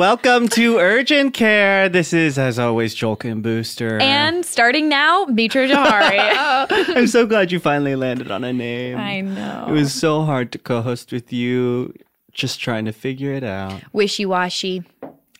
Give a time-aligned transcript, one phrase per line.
[0.00, 1.90] Welcome to Urgent Care.
[1.90, 3.98] This is, as always, Joel Kim Booster.
[4.00, 6.96] And starting now, Mitra Jahani.
[6.96, 8.96] I'm so glad you finally landed on a name.
[8.96, 9.66] I know.
[9.68, 11.92] It was so hard to co-host with you.
[12.32, 13.82] Just trying to figure it out.
[13.92, 14.84] Wishy washy.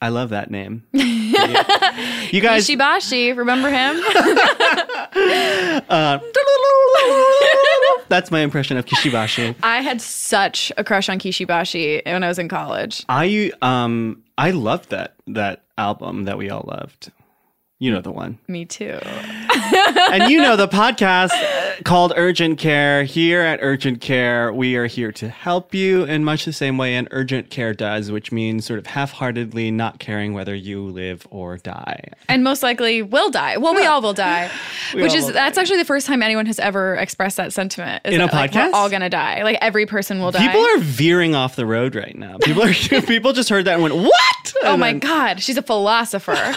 [0.02, 0.85] I love that name.
[2.31, 2.69] you guys.
[2.69, 3.97] Ishibashi, remember him?
[8.09, 9.55] That's my impression of Kishibashi.
[9.63, 13.05] I had such a crush on Kishibashi when I was in college.
[13.09, 17.13] I um I loved that that album that we all loved.
[17.83, 18.38] You know the one.
[18.46, 18.99] Me too.
[20.13, 21.32] and you know the podcast
[21.85, 23.05] called Urgent Care.
[23.05, 26.95] Here at Urgent Care, we are here to help you in much the same way
[26.96, 31.27] an urgent care does, which means sort of half heartedly not caring whether you live
[31.30, 32.05] or die.
[32.29, 33.57] And most likely will die.
[33.57, 34.51] Well, we all will die.
[34.93, 38.05] We Which is that's actually the first time anyone has ever expressed that sentiment.
[38.05, 38.73] is In a that, like, podcast?
[38.73, 39.45] we're all gonna die.
[39.45, 40.45] Like every person will die.
[40.45, 42.37] People are veering off the road right now.
[42.38, 42.73] People are
[43.07, 46.57] people just heard that and went, "What?" Oh my then- god, she's a philosopher.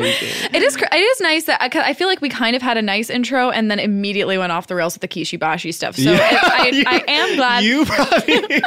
[0.00, 0.26] Crazy.
[0.52, 0.76] it is.
[0.76, 3.50] It is nice that I, I feel like we kind of had a nice intro
[3.50, 5.94] and then immediately went off the rails with the Kishibashi stuff.
[5.94, 7.62] So Yeah, I, you- I am glad.
[7.64, 8.60] You brought me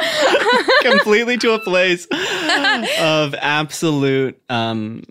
[0.82, 2.06] completely to a place
[3.00, 5.04] of absolute um,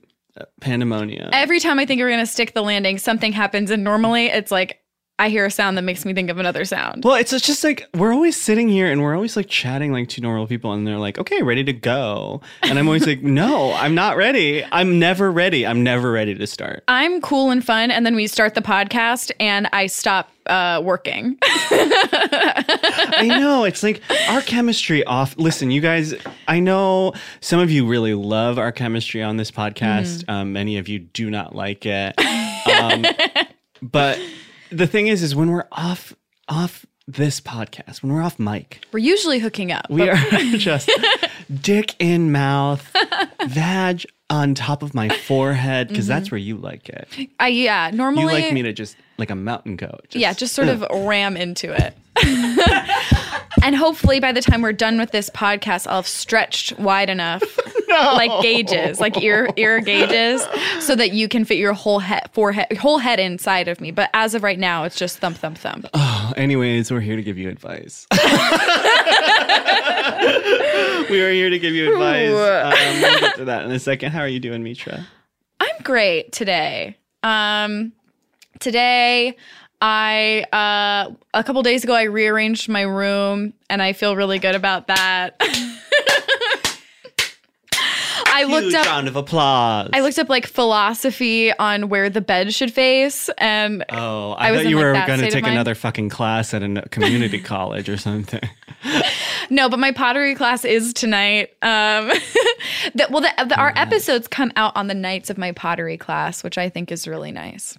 [0.62, 1.30] pandemonium.
[1.34, 4.82] every time I think we're gonna stick the landing, something happens, and normally it's like
[5.20, 7.04] I hear a sound that makes me think of another sound.
[7.04, 10.22] Well, it's just like we're always sitting here and we're always like chatting like two
[10.22, 13.96] normal people, and they're like, "Okay, ready to go," and I'm always like, "No, I'm
[13.96, 14.64] not ready.
[14.72, 15.66] I'm never ready.
[15.66, 19.32] I'm never ready to start." I'm cool and fun, and then we start the podcast,
[19.40, 21.38] and I stop uh, working.
[21.42, 25.36] I know it's like our chemistry off.
[25.38, 26.14] Listen, you guys,
[26.48, 30.30] I know some of you really love our chemistry on this podcast.
[30.30, 32.14] Um, many of you do not like it,
[32.70, 33.04] um,
[33.82, 34.20] but
[34.72, 36.14] the thing is, is when we're off
[36.48, 39.90] off this podcast, when we're off mic, We're usually hooking up.
[39.90, 40.16] We are
[40.58, 40.92] just
[41.62, 42.94] dick in mouth,
[43.46, 46.14] vag on top of my forehead, because mm-hmm.
[46.14, 47.08] that's where you like it.
[47.40, 48.36] I, yeah, normally.
[48.36, 50.06] You like me to just like a mountain goat.
[50.12, 51.96] yeah, just sort of ram into it.
[53.64, 57.44] and hopefully by the time we're done with this podcast, I'll have stretched wide enough,
[57.90, 60.46] like gauges, like ear ear gauges,
[60.80, 63.92] so that you can fit your whole head, forehead, whole head inside of me.
[63.92, 65.88] But as of right now, it's just thump, thump, thump.
[66.38, 68.08] Anyways, we're here to give you advice.
[71.10, 72.32] we are here to give you advice.
[72.32, 74.12] Um, we'll get to that in a second.
[74.12, 75.06] How are you doing, Mitra?
[75.60, 76.98] I'm great today.
[77.24, 77.94] Um,
[78.60, 79.36] today,
[79.82, 84.56] I uh, a couple days ago I rearranged my room, and I feel really good
[84.56, 85.36] about that.
[88.30, 88.86] I looked Huge up.
[88.86, 89.90] round of applause.
[89.94, 94.56] I looked up like philosophy on where the bed should face, and Oh, I, I
[94.56, 97.40] thought in, you like, were that going to take another fucking class at a community
[97.44, 98.42] college or something.
[99.50, 101.50] no, but my pottery class is tonight.
[101.64, 102.10] Um,
[102.96, 106.44] that well, the, the, our episodes come out on the nights of my pottery class,
[106.44, 107.76] which I think is really nice.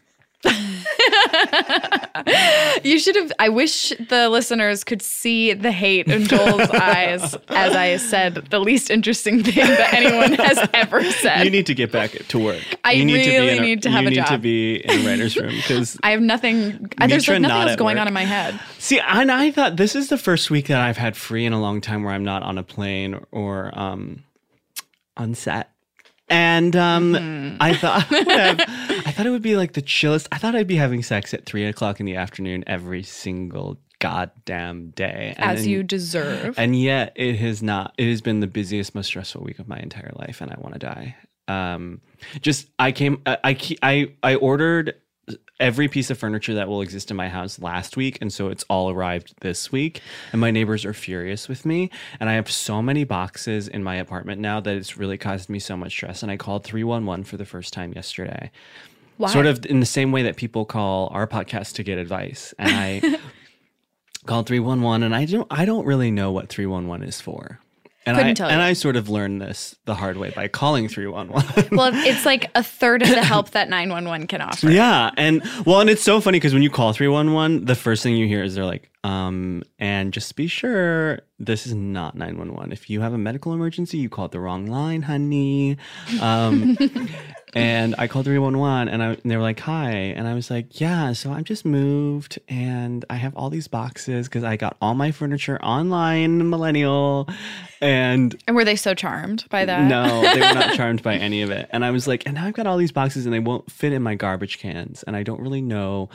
[2.84, 3.32] you should have.
[3.38, 8.58] I wish the listeners could see the hate in Joel's eyes as I said the
[8.58, 11.44] least interesting thing that anyone has ever said.
[11.44, 12.62] You need to get back to work.
[12.84, 14.42] I you need to be really a, need to have you a need to job.
[14.42, 16.90] be in writer's room because I have nothing.
[16.98, 18.02] There's like nothing not else going work.
[18.02, 18.58] on in my head.
[18.78, 21.60] see, and I thought this is the first week that I've had free in a
[21.60, 24.24] long time where I'm not on a plane or um,
[25.16, 25.70] on set.
[26.30, 27.56] And um, Mm-hmm.
[27.60, 28.60] I thought I, would have,
[29.06, 30.28] I thought it would be like the chillest.
[30.32, 34.90] I thought I'd be having sex at three o'clock in the afternoon every single goddamn
[34.90, 35.34] day.
[35.36, 36.58] And As you deserve.
[36.58, 37.94] And yet it has not.
[37.98, 40.74] It has been the busiest, most stressful week of my entire life, and I want
[40.74, 41.16] to die.
[41.48, 42.00] Um,
[42.40, 43.22] just I came.
[43.26, 44.94] I I, I ordered
[45.60, 48.64] every piece of furniture that will exist in my house last week, and so it's
[48.68, 50.00] all arrived this week.
[50.32, 51.90] And my neighbors are furious with me,
[52.20, 55.58] and I have so many boxes in my apartment now that it's really caused me
[55.58, 56.22] so much stress.
[56.22, 58.50] And I called three one one for the first time yesterday
[59.16, 59.30] Why?
[59.30, 62.70] sort of in the same way that people call our podcast to get advice and
[62.70, 63.00] i
[64.26, 67.60] called 311 and i don't i don't really know what 311 is for
[68.08, 68.60] and Couldn't I, tell and.
[68.62, 71.76] I sort of learned this the hard way by calling 311.
[71.76, 74.70] Well, it's like a third of the help that 911 can offer.
[74.70, 75.10] yeah.
[75.16, 78.26] And well, and it's so funny because when you call 311, the first thing you
[78.26, 82.72] hear is they're like, um, and just be sure this is not 911.
[82.72, 85.76] If you have a medical emergency, you called the wrong line, honey.
[86.20, 86.76] Um,
[87.54, 89.90] and I called 311 and, I, and they were like, hi.
[89.90, 94.26] And I was like, yeah, so I'm just moved and I have all these boxes
[94.26, 97.28] because I got all my furniture online, millennial.
[97.80, 99.82] And And were they so charmed by that?
[99.88, 101.68] no, they were not charmed by any of it.
[101.70, 103.92] And I was like, and now I've got all these boxes and they won't fit
[103.92, 105.04] in my garbage cans.
[105.04, 106.08] And I don't really know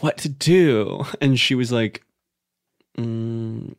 [0.00, 1.04] what to do.
[1.20, 2.02] And she was like,
[2.98, 3.74] mm,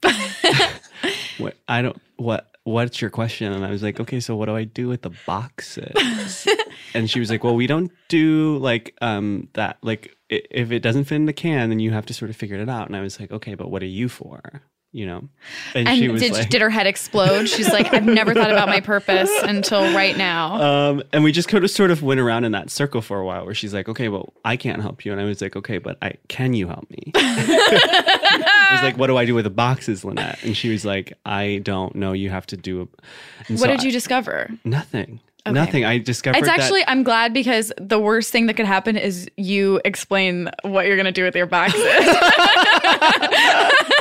[1.37, 3.51] what, I don't, what, what's your question?
[3.51, 6.47] And I was like, okay, so what do I do with the boxes?
[6.93, 11.05] and she was like, well, we don't do like, um, that, like, if it doesn't
[11.05, 12.87] fit in the can, then you have to sort of figure it out.
[12.87, 14.63] And I was like, okay, but what are you for?
[14.93, 15.29] You know?
[15.73, 17.47] And she was did, like, did her head explode?
[17.47, 20.59] She's like, I've never thought about my purpose until right now.
[20.71, 23.25] Um, and we just kind of sort of went around in that circle for a
[23.25, 25.11] while where she's like, okay, well, I can't help you.
[25.11, 27.11] And I was like, okay, but I can you help me?
[27.15, 30.41] I was like, what do I do with the boxes, Lynette?
[30.43, 32.13] And she was like, I don't know.
[32.13, 32.81] You have to do.
[32.81, 33.53] A...
[33.53, 34.49] What so did you I- discover?
[34.63, 35.19] nothing.
[35.45, 35.85] Nothing.
[35.85, 39.81] I discovered It's actually, I'm glad because the worst thing that could happen is you
[39.83, 41.81] explain what you're going to do with your boxes.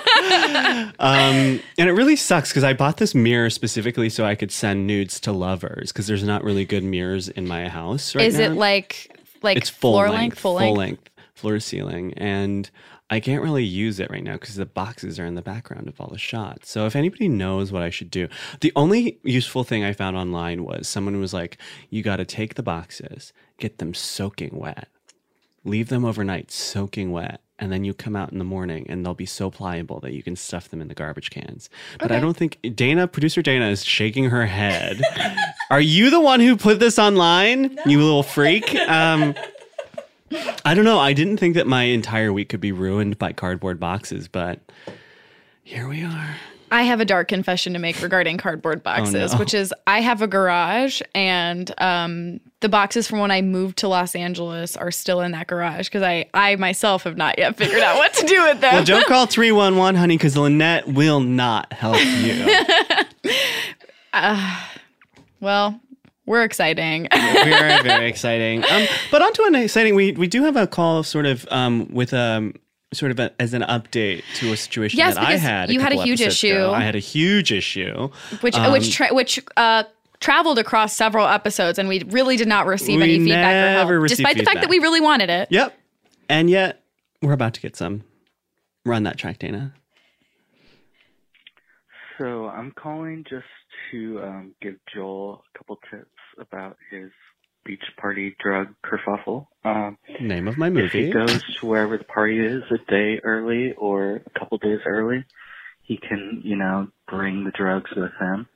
[0.98, 4.86] Um, and it really sucks because I bought this mirror specifically so I could send
[4.86, 8.46] nudes to lovers because there's not really good mirrors in my house right is now.
[8.46, 10.78] it like like it's full floor length, length, full, length?
[10.78, 12.70] length, floor to ceiling, and
[13.08, 16.00] I can't really use it right now because the boxes are in the background of
[16.00, 16.70] all the shots.
[16.70, 18.28] So if anybody knows what I should do,
[18.60, 21.58] the only useful thing I found online was someone was like,
[21.88, 24.88] "You got to take the boxes, get them soaking wet,
[25.64, 29.14] leave them overnight soaking wet." And then you come out in the morning and they'll
[29.14, 31.68] be so pliable that you can stuff them in the garbage cans.
[31.98, 35.02] But I don't think Dana, producer Dana, is shaking her head.
[35.70, 37.78] Are you the one who put this online?
[37.86, 38.74] You little freak.
[38.74, 39.34] Um,
[40.64, 40.98] I don't know.
[40.98, 44.60] I didn't think that my entire week could be ruined by cardboard boxes, but
[45.62, 46.36] here we are.
[46.70, 49.38] I have a dark confession to make regarding cardboard boxes, no.
[49.38, 53.88] which is I have a garage and um, the boxes from when I moved to
[53.88, 57.82] Los Angeles are still in that garage because I, I myself have not yet figured
[57.82, 58.74] out what to do with them.
[58.74, 62.46] Well, don't call 311, honey, because Lynette will not help you.
[65.40, 65.80] well,
[66.26, 67.08] we're exciting.
[67.12, 68.64] we are very exciting.
[68.64, 71.88] Um, but on to an exciting, we, we do have a call sort of um,
[71.92, 72.54] with um,
[72.92, 75.70] sort of a, as an update to a situation Yes, that I had.
[75.70, 76.56] you had a huge episodes ago.
[76.70, 76.70] issue.
[76.72, 78.08] I had a huge issue.
[78.40, 79.84] which Um, which tra- which uh
[80.18, 84.00] traveled across several episodes and we really did not receive any feedback or help never
[84.00, 85.76] received despite the fact that we really wanted it Yep.
[86.28, 86.82] And yet,
[87.22, 88.04] we're about to get some.
[88.84, 89.74] Run that track, Dana.
[92.18, 93.44] So I'm calling just
[93.90, 96.06] to um, give Joel a couple tips
[96.38, 97.10] about his
[97.64, 99.46] beach party drug kerfuffle.
[99.64, 100.86] Um, Name of my movie.
[100.86, 104.80] if he goes to wherever the party is a day early or a couple days
[104.86, 105.24] early,
[105.82, 108.46] he can, you know, bring the drugs with him.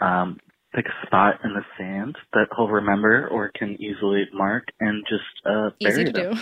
[0.00, 0.38] Um,
[0.74, 5.46] pick a spot in the sand that he'll remember or can easily mark and just
[5.46, 6.34] uh, bury easy to them.
[6.34, 6.40] do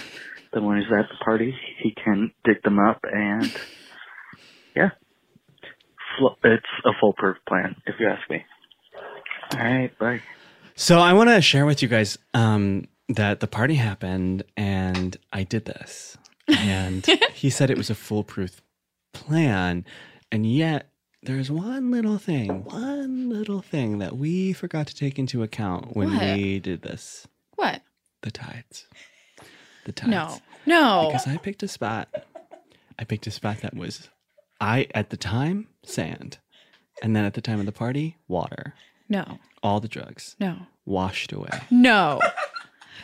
[0.52, 3.50] Then when he's at the party, he can dig them up and,
[4.76, 4.90] yeah,
[6.44, 8.44] it's a foolproof plan, if you ask me.
[9.52, 10.20] All right, bye.
[10.80, 15.42] So I want to share with you guys um, that the party happened and I
[15.42, 16.16] did this.
[16.48, 17.04] And
[17.34, 18.62] he said it was a foolproof
[19.12, 19.84] plan.
[20.32, 20.88] And yet
[21.22, 26.14] there's one little thing, one little thing that we forgot to take into account when
[26.14, 26.34] What?
[26.36, 27.82] we did this what
[28.22, 28.86] the tides.
[29.84, 30.10] The tides.
[30.10, 32.08] no no Because I picked a spot.
[32.98, 34.08] I picked a spot that was,
[34.62, 36.38] I, at the time, sand.
[37.02, 38.72] And then at the time of the party, water.
[39.10, 41.50] No All the drugs no washed away.
[41.70, 42.18] no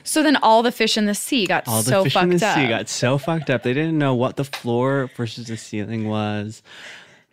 [0.04, 2.38] so then all the fish in the sea got All the so fish fucked in
[2.38, 3.62] the up sea got so fucked up.
[3.64, 6.62] They didn't know what the floor versus the ceiling was.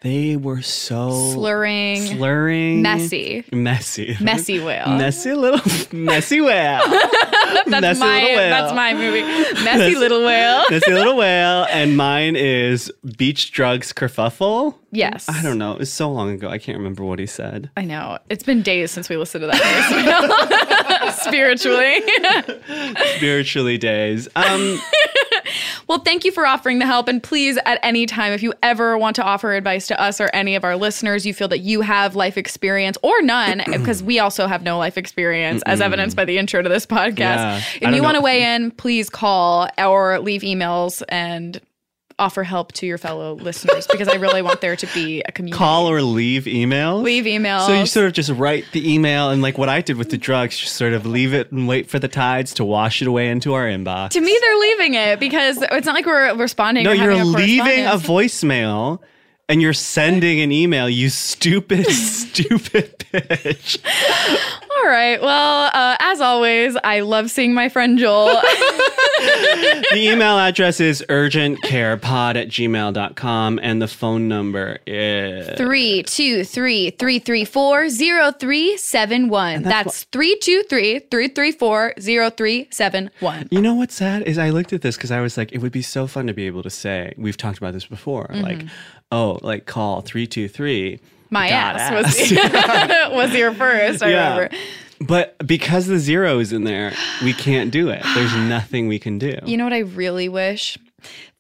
[0.03, 5.61] They were so slurring slurring, messy messy, messy whale messy little
[5.97, 6.81] messy whale,
[7.67, 8.35] that's messy my whale.
[8.49, 9.21] that's my movie
[9.63, 14.75] messy little whale messy little whale, and mine is beach drugs kerfuffle.
[14.91, 15.71] yes I don't know.
[15.71, 16.49] It was so long ago.
[16.49, 17.69] I can't remember what he said.
[17.77, 18.17] I know.
[18.29, 21.15] It's been days since we listened to that.
[21.23, 22.01] Spiritually.
[23.15, 24.27] Spiritually days.
[24.35, 24.79] Um,
[25.87, 27.07] well, thank you for offering the help.
[27.07, 30.29] And please, at any time, if you ever want to offer advice to us or
[30.33, 34.19] any of our listeners, you feel that you have life experience or none, because we
[34.19, 37.17] also have no life experience, as evidenced by the intro to this podcast.
[37.17, 37.61] Yeah.
[37.81, 41.59] If you want to weigh in, please call or leave emails and
[42.19, 45.57] offer help to your fellow listeners because I really want there to be a community.
[45.57, 47.01] call or leave emails.
[47.03, 47.67] leave emails.
[47.67, 50.17] So you sort of just write the email, and like what I did with the
[50.17, 53.29] drugs, just sort of leave it and wait for the tides to wash it away
[53.29, 54.09] into our inbox.
[54.11, 56.83] to me, they're leaving it because it's not like we're responding.
[56.83, 58.99] no, you're leaving a voicemail,
[59.49, 60.89] and you're sending an email.
[60.89, 63.77] You stupid, stupid bitch.
[64.77, 65.21] All right.
[65.21, 68.41] Well, uh, as always, I love seeing my friend Joel.
[69.23, 76.89] the email address is urgentcarepod at gmail.com and the phone number is Three two three
[76.89, 79.63] three three four zero three seven one.
[79.63, 83.47] That's three two three three three four zero three seven one.
[83.51, 85.71] You know what's sad is I looked at this because I was like, it would
[85.71, 88.63] be so fun to be able to say, we've talked about this before, like,
[89.11, 90.99] oh, like call 323.
[91.29, 94.03] My Got ass, was was your first.
[94.03, 94.49] I remember.
[95.01, 96.93] But because the zero is in there,
[97.23, 98.03] we can't do it.
[98.15, 99.37] There's nothing we can do.
[99.45, 100.77] You know what I really wish?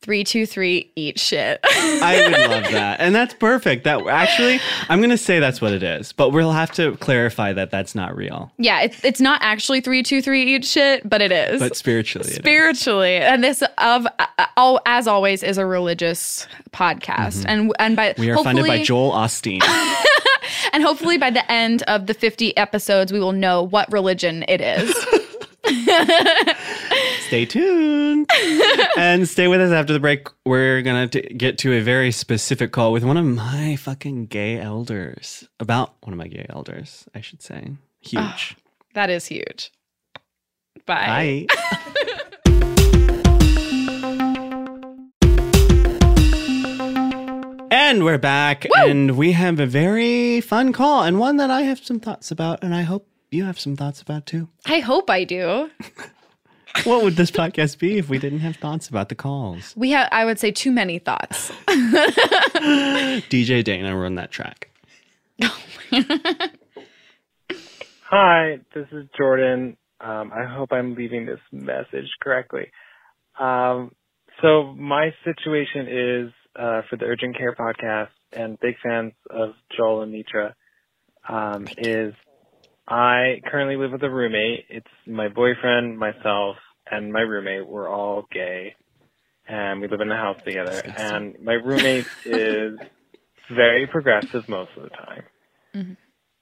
[0.03, 1.59] Three two three eat shit.
[1.63, 2.99] I would love that.
[2.99, 3.85] And that's perfect.
[3.85, 7.53] That actually, I'm going to say that's what it is, but we'll have to clarify
[7.53, 8.51] that that's not real.
[8.57, 11.59] yeah, it's it's not actually three two three eat shit, but it is.
[11.61, 12.35] But spiritually, it is.
[12.35, 18.03] spiritually and this of uh, all as always is a religious podcast and and by
[18.13, 18.21] Mm-hmm.
[18.21, 19.61] we are funded by Joel Osteen.
[20.73, 24.59] and hopefully by the end of the 50 episodes we will know what religion it
[24.59, 24.93] is
[27.33, 28.29] stay tuned
[28.95, 30.27] and stay with us after the break.
[30.45, 34.59] We're going to get to a very specific call with one of my fucking gay
[34.59, 35.49] elders.
[35.59, 37.71] About one of my gay elders, I should say.
[38.01, 38.21] Huge.
[38.21, 38.55] Ah,
[38.93, 39.71] that is huge
[40.85, 41.47] bye Bye.
[47.71, 51.83] And we're back, and we have a very fun call, and one that I have
[51.83, 54.47] some thoughts about, and I hope you have some thoughts about too.
[54.67, 55.71] i hope i do
[56.83, 59.73] What would this podcast be if we didn't have thoughts about the calls?
[59.77, 64.69] we have i would say too many thoughts DJ Dana run that track.
[68.09, 69.77] Hi, this is Jordan.
[69.99, 72.71] Um, I hope I'm leaving this message correctly.
[73.39, 73.91] Um,
[74.41, 80.01] so my situation is uh, for the Urgent Care podcast, and big fans of Joel
[80.03, 80.55] and Mitra.
[81.27, 82.13] Um, is
[82.87, 84.65] I currently live with a roommate.
[84.69, 86.57] It's my boyfriend, myself,
[86.89, 87.67] and my roommate.
[87.67, 88.75] We're all gay,
[89.47, 90.81] and we live in a house together.
[90.97, 92.79] And my roommate is
[93.53, 95.97] very progressive most of the time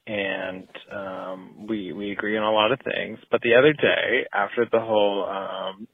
[0.07, 3.19] and um, we we agree on a lot of things.
[3.29, 5.87] But the other day, after the whole um,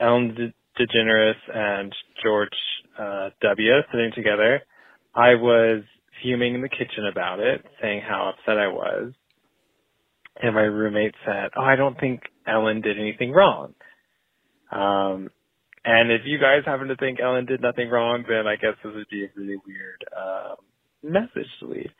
[0.00, 2.48] Ellen De- DeGeneres and George
[2.98, 3.72] uh, W.
[3.90, 4.62] sitting together,
[5.14, 5.82] I was
[6.22, 9.12] fuming in the kitchen about it, saying how upset I was.
[10.40, 13.74] And my roommate said, "Oh, I don't think Ellen did anything wrong."
[14.70, 15.30] Um,
[15.84, 18.92] and if you guys happen to think Ellen did nothing wrong, then I guess this
[18.94, 20.56] would be a really weird um,
[21.02, 21.90] message to leave.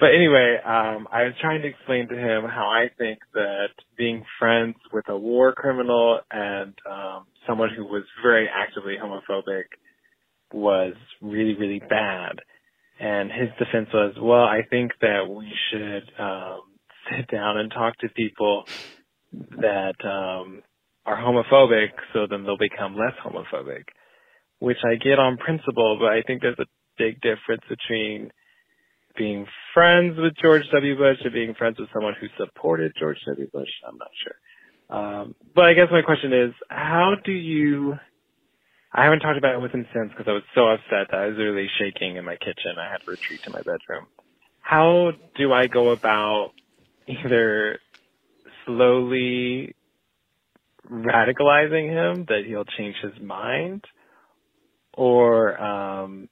[0.00, 4.24] But anyway, um, I was trying to explain to him how I think that being
[4.38, 9.64] friends with a war criminal and um, someone who was very actively homophobic
[10.52, 12.36] was really, really bad.
[13.00, 16.60] And his defense was, well, I think that we should um,
[17.10, 18.64] sit down and talk to people
[19.32, 20.62] that um,
[21.06, 23.84] are homophobic so then they'll become less homophobic,
[24.58, 26.66] which I get on principle, but I think there's a
[26.98, 28.30] big difference between
[29.16, 30.96] being friends with George W.
[30.96, 33.48] Bush and being friends with someone who supported George W.
[33.52, 33.68] Bush.
[33.86, 34.96] I'm not sure.
[34.96, 37.94] Um, but I guess my question is, how do you,
[38.92, 41.26] I haven't talked about it with him since because I was so upset that I
[41.26, 42.78] was really shaking in my kitchen.
[42.78, 44.06] I had to retreat to my bedroom.
[44.60, 46.52] How do I go about
[47.08, 47.78] either
[48.66, 49.74] slowly
[50.90, 53.84] radicalizing him that he'll change his mind
[54.94, 56.28] or, um,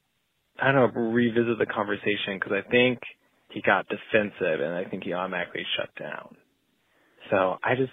[0.58, 3.00] I don't know, revisit the conversation because I think
[3.50, 6.36] he got defensive and I think he automatically shut down.
[7.30, 7.92] So I just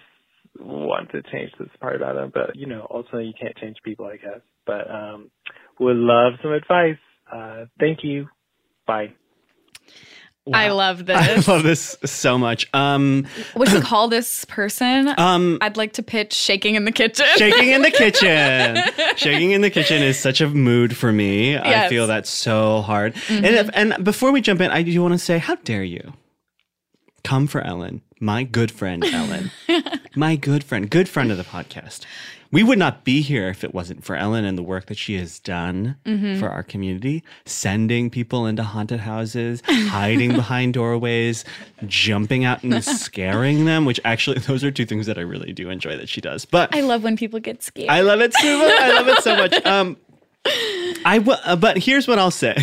[0.58, 4.06] want to change this part about him, but you know, ultimately you can't change people,
[4.06, 4.40] I guess.
[4.66, 5.30] But um,
[5.80, 6.98] would love some advice.
[7.32, 8.28] Uh, thank you.
[8.86, 9.14] Bye.
[10.52, 11.48] I love this.
[11.48, 12.68] I love this so much.
[12.74, 17.24] Um, would you call this person um, i'd like to pitch shaking in the kitchen
[17.36, 18.76] shaking in the kitchen.
[19.16, 21.56] shaking in the kitchen is such a mood for me.
[21.56, 23.14] I feel that so hard.
[23.28, 26.12] And if, and before we jump in, I do want to say, how dare you
[27.22, 29.50] come for Ellen, my good friend Ellen,
[30.16, 32.00] my good friend, good friend of the podcast.
[32.50, 35.18] We would not be here if it wasn't for Ellen and the work that she
[35.18, 35.96] has done
[36.38, 41.44] for our community, sending people into haunted houses, hiding behind doorways,
[41.86, 45.68] jumping out and scaring them, which actually, those are two things that I really do
[45.68, 46.44] enjoy that she does.
[46.44, 48.80] But i love when people get scared I love it so much.
[48.80, 49.54] I love it so much.
[49.66, 49.96] Um,
[51.04, 52.54] I w- uh, but here's what I'll say.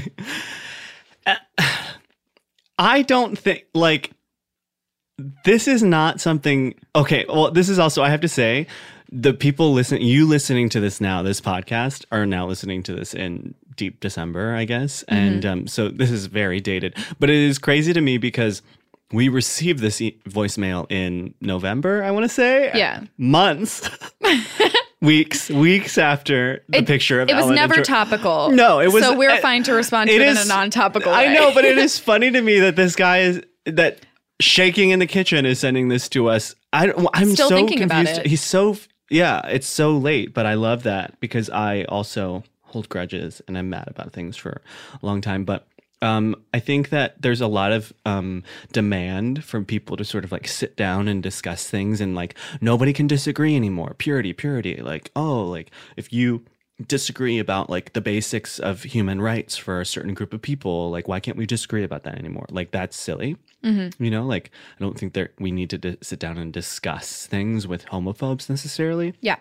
[1.28, 1.36] Uh,
[2.80, 4.12] I don't think like
[5.44, 6.76] this is not something.
[6.96, 8.68] Okay, well, this is also I have to say
[9.12, 13.14] the people listening, you listening to this now, this podcast are now listening to this
[13.14, 16.96] in deep December, I guess, and um, so this is very dated.
[17.20, 18.62] But it is crazy to me because
[19.12, 22.72] we received this e- voicemail in November, I want to say.
[22.74, 23.04] Yeah.
[23.18, 23.90] Months.
[25.02, 28.52] weeks, weeks after the It- picture of It was Ellen never topical.
[28.52, 31.34] No, it was- So we're fine to respond to it it, in a non-topical I
[31.34, 34.00] know, but it is funny to me that this guy is that
[34.42, 36.56] shaking in the kitchen is sending this to us.
[36.74, 38.22] I, I'm Still so thinking about confused.
[38.22, 38.28] it.
[38.28, 38.76] He's so
[39.10, 43.70] yeah, it's so late, but I love that because I also hold grudges and I'm
[43.70, 44.62] mad about things for
[45.02, 45.68] a long time, but
[46.02, 50.32] um, I think that there's a lot of um, demand from people to sort of
[50.32, 53.94] like sit down and discuss things, and like nobody can disagree anymore.
[53.98, 54.78] Purity, purity.
[54.78, 56.44] Like, oh, like if you
[56.88, 61.08] disagree about like the basics of human rights for a certain group of people, like
[61.08, 62.46] why can't we disagree about that anymore?
[62.50, 63.38] Like that's silly.
[63.64, 64.04] Mm-hmm.
[64.04, 67.28] You know, like I don't think that we need to di- sit down and discuss
[67.28, 69.14] things with homophobes necessarily.
[69.22, 69.38] Yeah.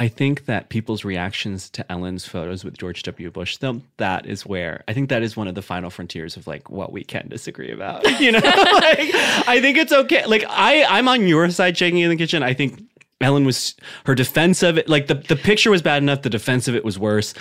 [0.00, 3.30] I think that people's reactions to Ellen's photos with George W.
[3.30, 6.48] Bush, though, that is where I think that is one of the final frontiers of
[6.48, 8.04] like what we can disagree about.
[8.24, 9.14] You know, like,
[9.46, 10.24] I think it's okay.
[10.24, 12.42] Like I, I'm on your side, shaking in the kitchen.
[12.42, 12.82] I think
[13.24, 13.74] Ellen was
[14.06, 14.88] her defense of it.
[14.88, 17.34] Like the the picture was bad enough, the defense of it was worse.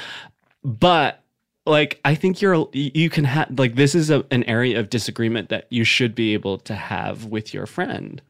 [0.63, 1.21] But
[1.65, 5.49] like I think you're you can have like this is a, an area of disagreement
[5.49, 8.21] that you should be able to have with your friend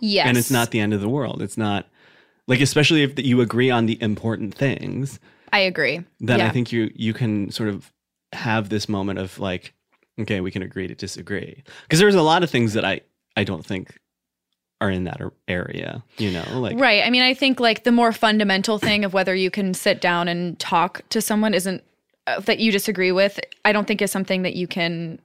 [0.00, 0.26] Yes.
[0.26, 1.42] and it's not the end of the world.
[1.42, 1.86] It's not
[2.46, 5.20] like especially if you agree on the important things,
[5.52, 6.02] I agree.
[6.20, 6.46] then yeah.
[6.46, 7.92] I think you you can sort of
[8.32, 9.74] have this moment of like,
[10.20, 11.62] okay, we can agree to disagree.
[11.82, 13.00] Because there's a lot of things that I
[13.36, 13.98] I don't think
[14.80, 17.04] are in that area, you know, like Right.
[17.04, 20.28] I mean, I think like the more fundamental thing of whether you can sit down
[20.28, 21.84] and talk to someone isn't
[22.26, 23.38] uh, that you disagree with.
[23.64, 25.20] I don't think is something that you can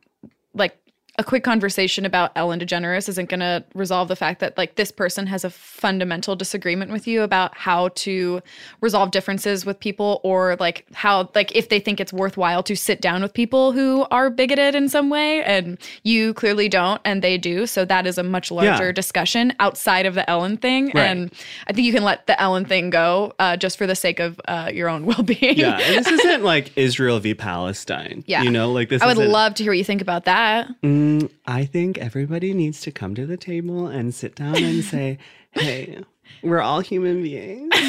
[0.53, 0.77] like
[1.17, 4.91] a quick conversation about Ellen DeGeneres isn't going to resolve the fact that like this
[4.91, 8.41] person has a fundamental disagreement with you about how to
[8.81, 13.00] resolve differences with people or like how like if they think it's worthwhile to sit
[13.00, 17.38] down with people who are bigoted in some way and you clearly don't and they
[17.38, 18.91] do so that is a much larger Yeah.
[18.91, 20.98] discussion outside of the Ellen thing Right.
[20.98, 21.31] and
[21.67, 24.39] I think you can let the Ellen thing go uh, just for the sake of
[24.47, 25.58] uh, your own well-being.
[25.58, 28.23] yeah, and this isn't like Israel v Palestine.
[28.28, 28.41] Yeah.
[28.43, 29.01] you know, like this.
[29.01, 30.67] I would love to hear what you think about that.
[31.06, 35.18] Mm, I think everybody needs to come to the table and sit down and say,
[35.52, 36.00] "Hey,
[36.41, 37.72] we're all human beings."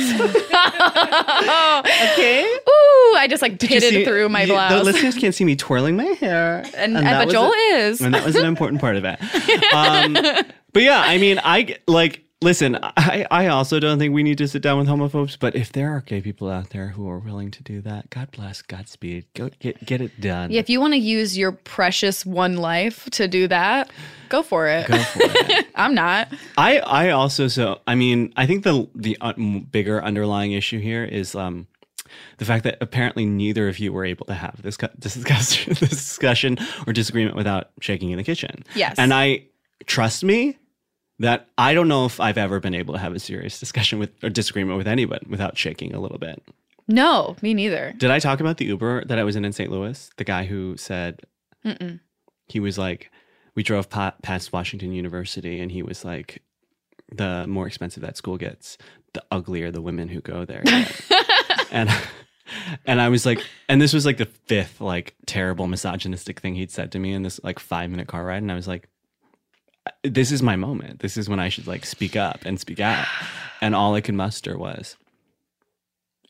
[2.13, 2.45] okay.
[2.45, 4.73] Ooh, I just like pitted see- through my you- blouse.
[4.73, 8.01] The listeners can't see me twirling my hair, and, that but Joel a- is.
[8.01, 9.19] and that was an important part of it.
[9.75, 10.13] Um,
[10.73, 12.23] but yeah, I mean, I like.
[12.43, 15.73] Listen, I, I also don't think we need to sit down with homophobes, but if
[15.73, 19.25] there are gay people out there who are willing to do that, God bless, Godspeed,
[19.35, 20.51] go get get it done.
[20.51, 23.91] Yeah, if you want to use your precious one life to do that,
[24.29, 24.87] go for it.
[24.87, 25.67] Go for it.
[25.77, 26.29] I'm not.
[26.59, 31.05] I I also so I mean I think the the un- bigger underlying issue here
[31.05, 31.67] is um
[32.37, 36.59] the fact that apparently neither of you were able to have this discussion, this discussion
[36.87, 38.63] or disagreement without shaking in the kitchen.
[38.75, 38.97] Yes.
[38.99, 39.45] and I
[39.87, 40.59] trust me
[41.19, 44.11] that I don't know if I've ever been able to have a serious discussion with
[44.23, 46.43] or disagreement with anyone without shaking a little bit.
[46.89, 47.95] No, me neither.
[47.97, 49.71] Did I talk about the Uber that I was in in St.
[49.71, 50.11] Louis?
[50.19, 51.21] The guy who said
[51.65, 52.01] Mm-mm.
[52.49, 53.11] he was like,
[53.55, 56.43] we drove pa- past Washington University, and he was like,
[57.11, 58.77] the more expensive that school gets,
[59.15, 60.63] the uglier the women who go there.
[60.65, 61.03] get."
[61.73, 61.91] and
[62.85, 66.71] and I was like, and this was like the fifth like terrible misogynistic thing he'd
[66.71, 68.89] said to me in this like five minute car ride, and I was like.
[70.03, 71.01] This is my moment.
[71.01, 73.07] This is when I should like speak up and speak out.
[73.61, 74.97] And all I could muster was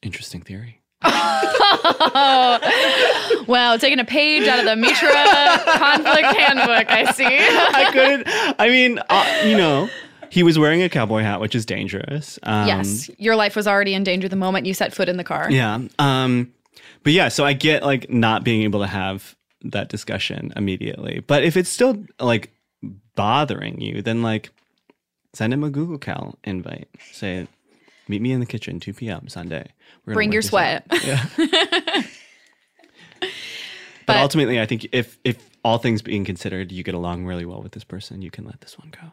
[0.03, 0.81] interesting theory.
[1.89, 5.11] Oh, well, taking a page out of the Mitra
[5.79, 7.25] conflict handbook, I see.
[7.29, 8.25] I couldn't.
[8.59, 9.89] I mean, uh, you know,
[10.31, 12.39] he was wearing a cowboy hat, which is dangerous.
[12.43, 15.25] Um, yes, your life was already in danger the moment you set foot in the
[15.25, 15.51] car.
[15.51, 15.81] Yeah.
[15.99, 16.53] Um,
[17.03, 21.21] but yeah, so I get like not being able to have that discussion immediately.
[21.21, 22.53] But if it's still like
[23.17, 24.51] bothering you, then like
[25.33, 26.89] send him a Google Cal invite.
[27.13, 27.49] Say,
[28.09, 29.29] meet me in the kitchen, 2 p.m.
[29.29, 29.67] Sunday.
[30.05, 30.87] Bring your sweat.
[31.05, 31.27] Yeah.
[31.37, 33.27] but,
[34.07, 37.61] But- ultimately, I think if if all things being considered, you get along really well
[37.61, 39.09] with this person, you can let this one go.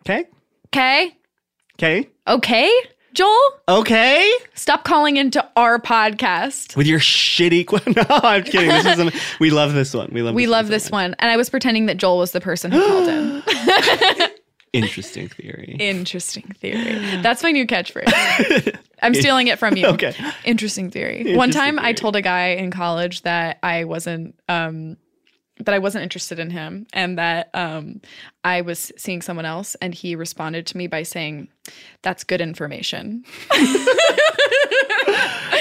[0.00, 0.26] Okay.
[0.68, 1.16] Okay.
[1.78, 2.08] Okay.
[2.28, 2.70] Okay,
[3.14, 3.38] Joel?
[3.68, 4.30] Okay.
[4.54, 6.76] Stop calling into our podcast.
[6.76, 7.66] With your shitty.
[7.66, 8.68] Qu- no, I'm kidding.
[8.68, 8.98] This is.
[8.98, 9.10] An,
[9.40, 10.10] we love this one.
[10.12, 10.34] We love.
[10.34, 10.92] We this love one so this much.
[10.92, 11.14] one.
[11.18, 13.42] And I was pretending that Joel was the person who called in.
[14.72, 15.76] Interesting theory.
[15.78, 17.16] Interesting theory.
[17.22, 18.78] That's my new catchphrase.
[19.02, 19.86] I'm stealing it from you.
[19.92, 20.14] Okay.
[20.44, 21.34] Interesting theory.
[21.36, 24.96] One Interesting time I told a guy in college that I wasn't um
[25.64, 28.00] that I wasn't interested in him and that um,
[28.44, 29.74] I was seeing someone else.
[29.82, 31.48] And he responded to me by saying,
[32.02, 33.24] That's good information.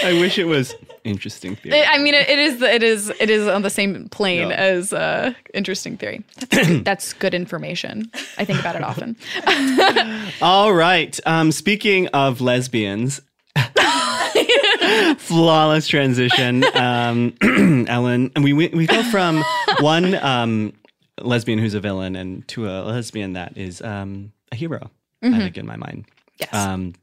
[0.04, 1.84] I wish it was interesting theory.
[1.84, 4.56] I mean, it, it is it is it is on the same plane Yeah.
[4.56, 6.24] as uh, interesting theory.
[6.50, 8.10] That's, that's good information.
[8.38, 9.16] I think about it often.
[10.42, 11.20] All right.
[11.26, 13.22] Um, speaking of lesbians,
[15.18, 16.64] flawless transition.
[16.76, 17.36] Um,
[17.88, 19.44] Ellen, and we we we go from
[19.80, 20.74] one um,
[21.22, 24.90] lesbian who's a villain and to a lesbian that is um, a hero.
[25.24, 26.06] I think in my mind.
[26.40, 26.54] Yes.
[26.54, 26.94] Um,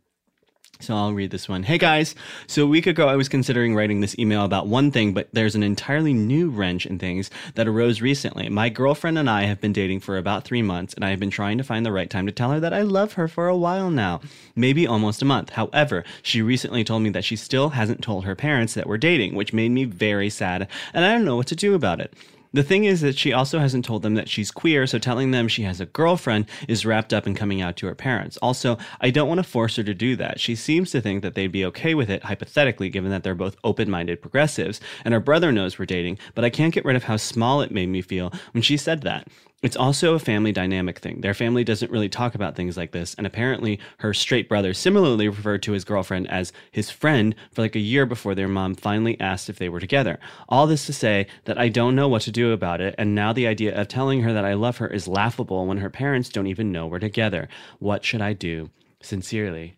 [0.81, 1.65] so I'll read this one.
[1.65, 2.15] Hey guys,
[2.47, 5.57] so a week ago I was considering writing this email about one thing, but there's
[5.57, 8.49] an entirely new wrench in things that arose recently.
[8.49, 11.31] My girlfriend and I have been dating for about three months, and I have been
[11.31, 13.57] trying to find the right time to tell her that I love her for a
[13.57, 14.21] while now,
[14.55, 15.51] maybe almost a month.
[15.51, 19.35] However, she recently told me that she still hasn't told her parents that we're dating,
[19.35, 22.15] which made me very sad, and I don't know what to do about it.
[22.53, 25.49] The thing is that she also hasn't told them that she's queer, so telling them
[25.49, 28.39] she has a girlfriend is wrapped up in coming out to her parents.
[28.39, 30.41] Also, I don't want to force her to do that.
[30.41, 33.57] She seems to think that they'd be okay with it, hypothetically, given that they're both
[33.65, 37.05] open minded progressives, and her brother knows we're dating, but I can't get rid of
[37.05, 39.29] how small it made me feel when she said that.
[39.61, 41.21] It's also a family dynamic thing.
[41.21, 45.27] Their family doesn't really talk about things like this, and apparently her straight brother similarly
[45.29, 49.19] referred to his girlfriend as his friend for like a year before their mom finally
[49.19, 50.21] asked if they were together.
[50.49, 53.33] All this to say that I don't know what to do about it, and now
[53.33, 56.47] the idea of telling her that I love her is laughable when her parents don't
[56.47, 57.49] even know we're together.
[57.81, 58.71] What should I do?
[59.01, 59.77] Sincerely,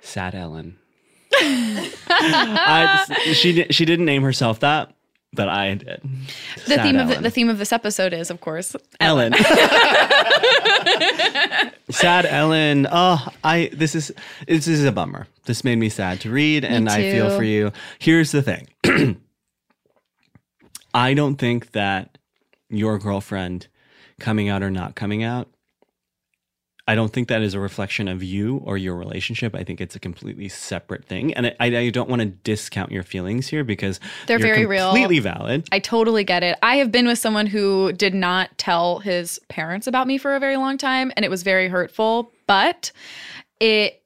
[0.00, 0.78] sad Ellen.
[1.36, 4.93] I, she she didn't name herself that,
[5.34, 6.00] but I did.
[6.66, 9.32] The theme of the, the theme of this episode is, of course, Ellen.
[11.90, 12.86] sad Ellen.
[12.90, 14.12] Oh, I this is
[14.46, 15.26] this is a bummer.
[15.46, 17.72] This made me sad to read and I feel for you.
[17.98, 18.68] Here's the thing.
[20.94, 22.18] I don't think that
[22.68, 23.66] your girlfriend
[24.20, 25.48] coming out or not coming out
[26.86, 29.54] I don't think that is a reflection of you or your relationship.
[29.54, 33.02] I think it's a completely separate thing, and I, I don't want to discount your
[33.02, 34.90] feelings here because They're very real.
[34.90, 35.66] completely valid.
[35.72, 36.58] I totally get it.
[36.62, 40.40] I have been with someone who did not tell his parents about me for a
[40.40, 42.92] very long time and it was very hurtful, but
[43.60, 44.02] it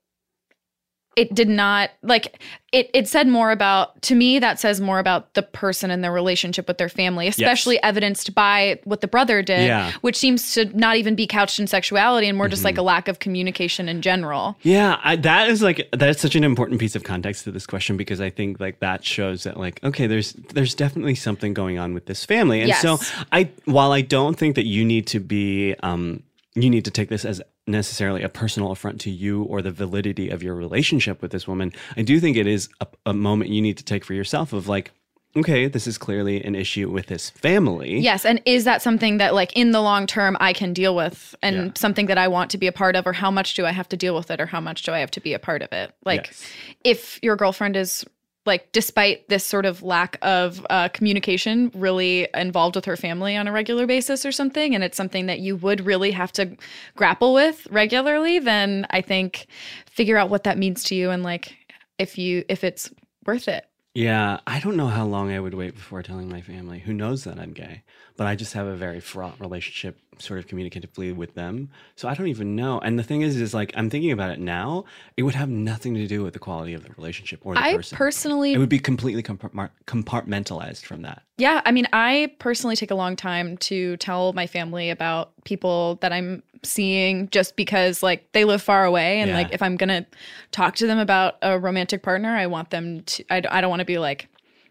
[1.19, 5.35] it did not like it it said more about to me that says more about
[5.35, 9.67] the person and their relationship with their family, especially evidenced by what the brother did,
[9.67, 9.91] Yeah.
[10.01, 13.09] which seems to not even be couched in sexuality and more just like a lack
[13.09, 14.57] of communication in general.
[14.63, 17.97] Yeah, I, that is like that's such an important piece of context to this question
[17.97, 21.95] because I think like that shows that like okay, there's there's definitely something going on
[21.95, 22.99] with this family, and so
[23.33, 26.23] I while I don't think that you need to be um
[26.55, 30.29] you need to take this as necessarily a personal affront to you or the validity
[30.31, 31.73] of your relationship with this woman.
[31.97, 34.67] I do think it is a, a moment you need to take for yourself of
[34.69, 34.91] like.
[35.37, 37.99] Okay, this is clearly an issue with this family.
[38.01, 41.35] Yes, and is that something that like in the long term I can deal with
[41.43, 41.71] and Yeah.
[41.77, 43.89] something that I want to be a part of or how much do I have
[43.91, 45.71] to deal with it or how much do I have to be a part of
[45.73, 45.93] it?
[46.05, 46.47] Like Yes.
[46.83, 48.05] if your girlfriend is
[48.49, 53.47] like despite this sort of lack of uh, communication really involved with her family on
[53.47, 56.57] a regular basis or something and it's something that you would really have to
[56.97, 59.47] grapple with regularly then i think
[59.87, 61.55] figure out what that means to you and like
[61.99, 62.91] if you if it's
[63.27, 63.67] worth it.
[63.95, 66.79] Yeah, I don't know how long I would wait before telling my family.
[66.79, 67.83] Who knows that I'm gay,
[68.17, 71.71] but I just have a very fraught relationship sort of communicatively with them.
[71.97, 72.79] So I don't even know.
[72.81, 74.85] And the thing is is like I'm thinking about it now,
[75.17, 77.77] it would have nothing to do with the quality of the relationship or the i
[77.77, 77.97] person.
[77.97, 81.23] personally it would be completely compartmentalized from that.
[81.37, 85.97] Yeah, I mean, I personally take a long time to tell my family about people
[86.01, 89.37] that I'm seeing just because like they live far away and Yeah.
[89.37, 90.05] like if I'm going to
[90.51, 93.81] talk to them about a romantic partner, I want them to I, I don't want
[93.81, 94.29] to be like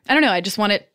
[0.10, 0.90] I don't know, I just want it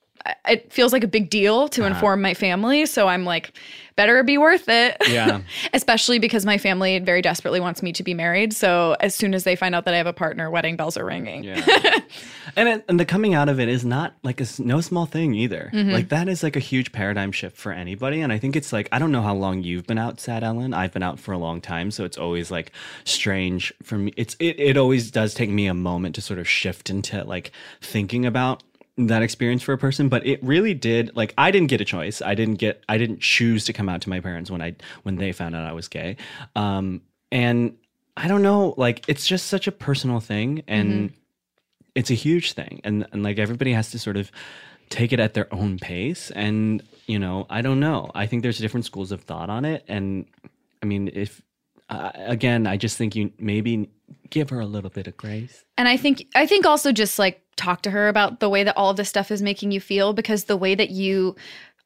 [0.49, 1.95] it feels like a big deal to Uh-huh.
[1.95, 3.53] inform my family, so I'm like
[3.95, 4.97] better be worth it.
[5.09, 5.43] Yeah.
[5.75, 9.45] Especially because my family very desperately wants me to be married, so as soon as
[9.45, 11.45] they find out that I have a partner, wedding bells are ringing.
[11.45, 11.61] Yeah.
[12.57, 15.35] and it, and the coming out of it is not like a no small thing
[15.35, 15.71] either.
[15.73, 18.21] Like that is like a huge paradigm shift for anybody.
[18.21, 20.73] And I think it's like I don't know how long you've been out, Sad Ellen.
[20.73, 22.73] I've been out for a long time, so it's always like
[23.05, 24.13] strange for me.
[24.17, 27.53] It's it it always does take me a moment to sort of shift into like
[27.81, 28.63] thinking about
[28.99, 32.21] that experience for a person but it really did like i didn't get a choice.
[32.21, 35.17] I didn't get i didn't choose to come out to my parents when i when
[35.17, 36.17] they found out i was gay.
[36.55, 37.01] Um
[37.31, 37.77] and
[38.17, 41.13] i don't know like it's just such a personal thing and
[41.95, 44.31] it's a huge thing and, and like everybody has to sort of
[44.91, 48.11] take it at their own pace and you know i don't know.
[48.15, 50.27] I think there's different schools of thought on it and
[50.83, 51.41] i mean if
[51.93, 53.89] uh, again i just think you maybe
[54.31, 55.65] give her a little bit of grace.
[55.77, 58.77] And I think I think also just like talk to her about the way that
[58.77, 61.37] all of this stuff is making you feel because the way that you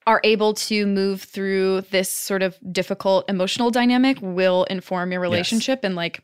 [0.07, 5.81] are able to move through this sort of difficult emotional dynamic will inform your relationship.
[5.83, 6.23] And like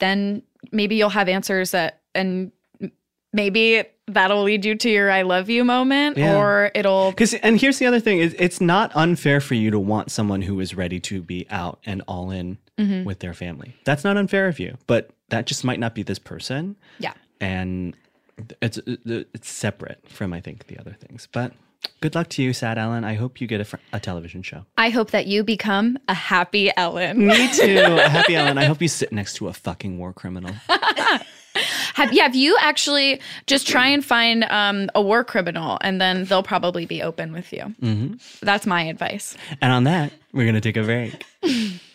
[0.00, 2.50] then maybe you'll have answers that and
[3.32, 6.38] maybe that'll lead you to your I love you moment Yeah.
[6.38, 9.78] or it'll Because and here's the other thing: is it's not unfair for you to
[9.78, 13.04] want someone who is ready to be out and all in Mm-hmm.
[13.04, 13.76] with their family.
[13.84, 17.12] That's not unfair of you, but that just might not be this person, yeah.
[17.40, 17.96] and
[18.60, 21.28] it's it's separate from I think the other things.
[21.30, 21.52] But
[22.00, 23.04] good luck to you, Sad Ellen.
[23.04, 24.64] I hope you get a, fr- a television show.
[24.76, 27.26] I hope that you become a happy Ellen.
[27.26, 28.58] Me too, a happy Ellen.
[28.58, 30.54] I hope you sit next to a fucking war criminal.
[31.94, 36.24] Have, yeah, if you actually just try and find um, a war criminal and then
[36.24, 37.72] they'll probably be open with you.
[37.80, 38.14] Mm-hmm.
[38.42, 39.36] That's my advice.
[39.60, 41.24] And on that, we're gonna take a break.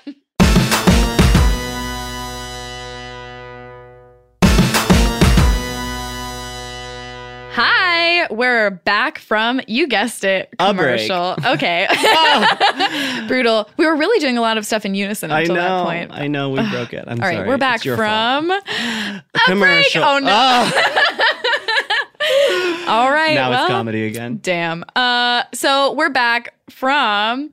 [8.19, 11.07] Hi, we're back from you guessed it A break.
[11.07, 11.35] commercial.
[11.53, 11.87] Okay,
[13.29, 13.69] brutal.
[13.77, 15.61] We were really doing a lot of stuff in unison until know.
[15.61, 16.11] that point.
[16.11, 17.05] I know we broke it.
[17.07, 17.47] I'm All right, sorry.
[17.47, 18.43] we're back It's your fault.
[18.45, 18.51] from.
[18.51, 20.03] A commercial.
[20.03, 20.29] Oh, no.
[22.91, 24.39] All right, now well, it's comedy again.
[24.43, 24.83] Damn.
[24.97, 27.51] Uh, so we're back from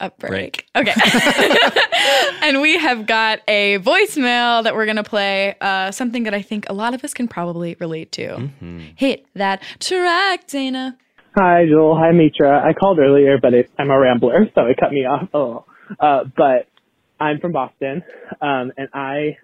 [0.00, 0.66] a break.
[0.76, 0.92] Okay.
[2.42, 6.42] and we have got a voicemail that we're going to play, uh, something that I
[6.42, 8.28] think a lot of us can probably relate to.
[8.28, 8.80] Mm-hmm.
[8.96, 10.96] Hit that track, Dana.
[11.36, 11.96] Hi, Joel.
[11.98, 12.62] Hi, Mitra.
[12.66, 15.66] I called earlier, but it, I'm a rambler, so it cut me off a little.
[16.00, 16.66] Uh, but
[17.20, 18.02] I'm from Boston,
[18.40, 19.36] um, and I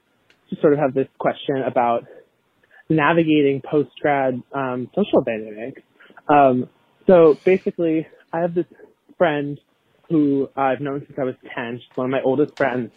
[0.49, 2.07] just sort of have this question about
[2.89, 5.83] navigating post-grad um, social dynamics.
[6.29, 6.69] Um,
[7.07, 8.67] so basically, I have this
[9.19, 9.59] friend
[10.13, 11.81] who I've known since I was 10.
[11.81, 12.91] She's one of my oldest friends.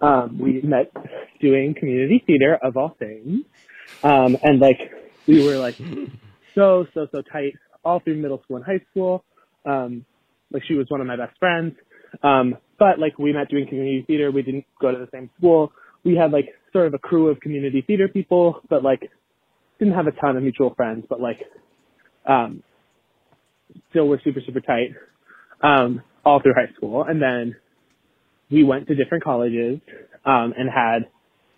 [0.00, 0.92] Um, we met
[1.40, 3.40] doing community theater of all things.
[4.04, 4.78] Um, and like,
[5.26, 5.76] we were like
[6.54, 7.54] so, so, so tight
[7.84, 9.24] all through middle school and high school.
[9.64, 10.04] Um,
[10.52, 11.74] like she was one of my best friends.
[12.22, 14.30] Um, but like we met doing community theater.
[14.30, 15.72] We didn't go to the same school.
[16.04, 19.10] We had like sort of a crew of community theater people, but like
[19.78, 21.40] didn't have a ton of mutual friends, but like,
[22.26, 22.62] um,
[23.90, 24.90] still were super, super tight,
[25.62, 27.04] um, all through high school.
[27.04, 27.56] And then
[28.50, 29.80] we went to different colleges,
[30.24, 31.08] um, and had,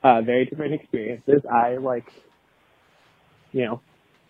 [0.03, 1.43] uh, very different experiences.
[1.51, 2.07] I like,
[3.53, 3.81] you know,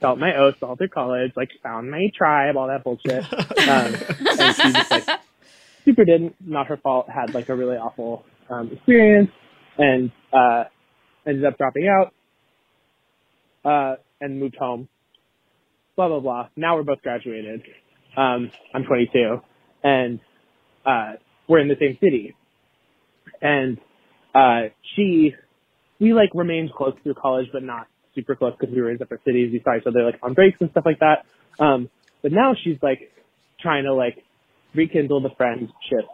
[0.01, 3.25] felt my oaths all through college, like found my tribe, all that bullshit.
[3.61, 5.07] Um, and she just like
[5.85, 9.31] super didn't, not her fault, had like a really awful um, experience
[9.79, 10.65] and uh,
[11.27, 12.15] ended up dropping out
[13.65, 14.89] uh, and moved home.
[15.95, 16.49] Blah blah blah.
[16.57, 17.63] Now we're both graduated.
[18.17, 19.41] Um, I'm 22,
[19.85, 20.21] and
[20.85, 21.13] uh,
[21.49, 22.35] we're in the same city.
[23.41, 23.79] And
[24.35, 25.35] uh, she,
[25.99, 29.23] we like remained close through college, but not super close because we were in separate
[29.25, 29.51] cities.
[29.53, 31.27] We saw each other like on breaks and stuff like that.
[31.63, 31.89] Um,
[32.23, 33.13] but now she's like
[33.61, 34.25] trying to like
[34.75, 36.07] rekindle the friendship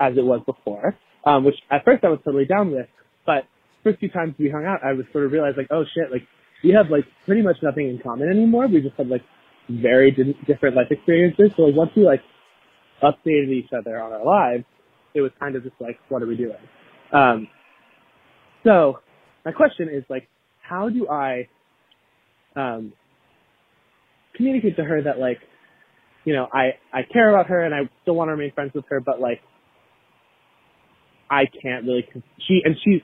[0.00, 2.86] as it was before, um, which at first I was totally down with.
[3.26, 3.44] But
[3.82, 6.26] first few times we hung out, I was sort of realized like, oh shit, like
[6.62, 8.66] we have like pretty much nothing in common anymore.
[8.66, 9.22] We just have like
[9.68, 11.52] very di- different life experiences.
[11.56, 12.22] So like once we like
[13.04, 14.64] updated each other on our lives,
[15.14, 16.56] it was kind of just like, what are we doing?
[17.12, 17.48] Um,
[18.64, 19.00] so
[19.44, 20.28] my question is like,
[20.60, 21.48] how do I
[22.56, 22.92] um,
[24.36, 25.38] communicate to her that like,
[26.24, 28.86] you know, I I care about her and I still want to remain friends with
[28.88, 29.40] her, but like,
[31.30, 32.06] I can't really.
[32.46, 33.02] She and she.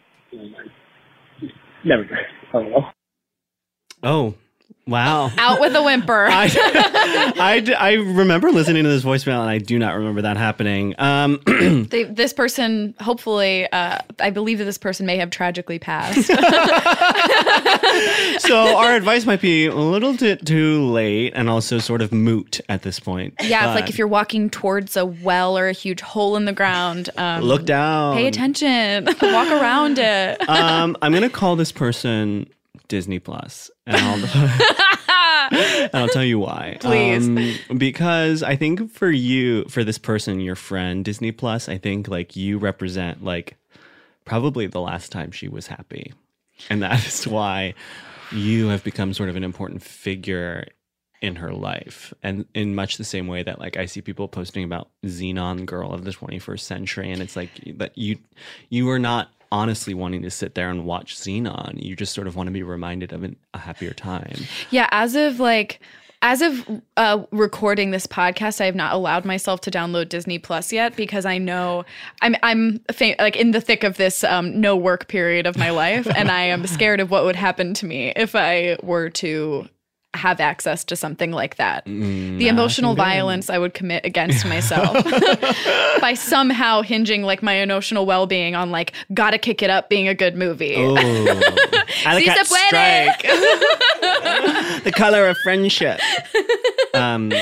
[1.85, 2.27] never mind.
[2.55, 2.93] Oh well.
[4.03, 4.35] Oh,
[4.91, 5.31] wow.
[5.39, 6.27] Out with a whimper.
[6.31, 7.33] I
[7.79, 10.95] I remember listening to this voicemail and I do not remember that happening.
[10.99, 11.41] Um,
[11.91, 16.27] They, this person, hopefully, uh, I believe that this person may have tragically passed.
[18.41, 22.61] so our advice might be a little bit too late and also sort of moot
[22.69, 23.35] at this point.
[23.43, 26.53] yeah, it's like if you're walking towards a well or a huge hole in the
[26.53, 28.17] ground, um, look down.
[28.17, 30.49] pay attention, walk around it.
[30.49, 32.49] Um, I'm gonna call this person
[32.89, 34.15] Disney Plus, and I'll,
[35.53, 36.79] and I'll tell you why.
[36.81, 37.27] Please.
[37.27, 42.09] Um, because I think for you, for this person, your friend, Disney Plus, I think
[42.09, 43.57] like you represent like
[44.25, 46.13] probably the last time she was happy,
[46.69, 47.75] and that is why
[48.33, 50.67] you have become sort of an important figure
[51.21, 54.65] in her life and in much the same way that like i see people posting
[54.65, 58.17] about Zenon girl of the 21st century and it's like that you
[58.71, 61.83] you are not honestly wanting to sit there and watch Zenon.
[61.83, 64.37] You just sort of want to be reminded of an, a happier time.
[64.71, 65.81] Yeah, as of like
[66.23, 70.71] as of uh, recording this podcast, I have not allowed myself to download Disney Plus
[70.73, 71.85] yet because I know
[72.21, 72.81] I'm I'm
[73.19, 76.43] like in the thick of this um, no work period of my life, and I
[76.43, 79.69] am scared of what would happen to me if I were to
[80.15, 81.87] have access to something like that.
[81.87, 84.93] Mm, the emotional violence I would commit against myself
[86.01, 90.09] by somehow hinging like my emotional well being on like gotta kick it up being
[90.09, 90.75] a good movie.
[90.77, 93.17] Oh, Sí se puede.
[94.85, 96.01] the color of friendship.
[96.95, 97.33] Um,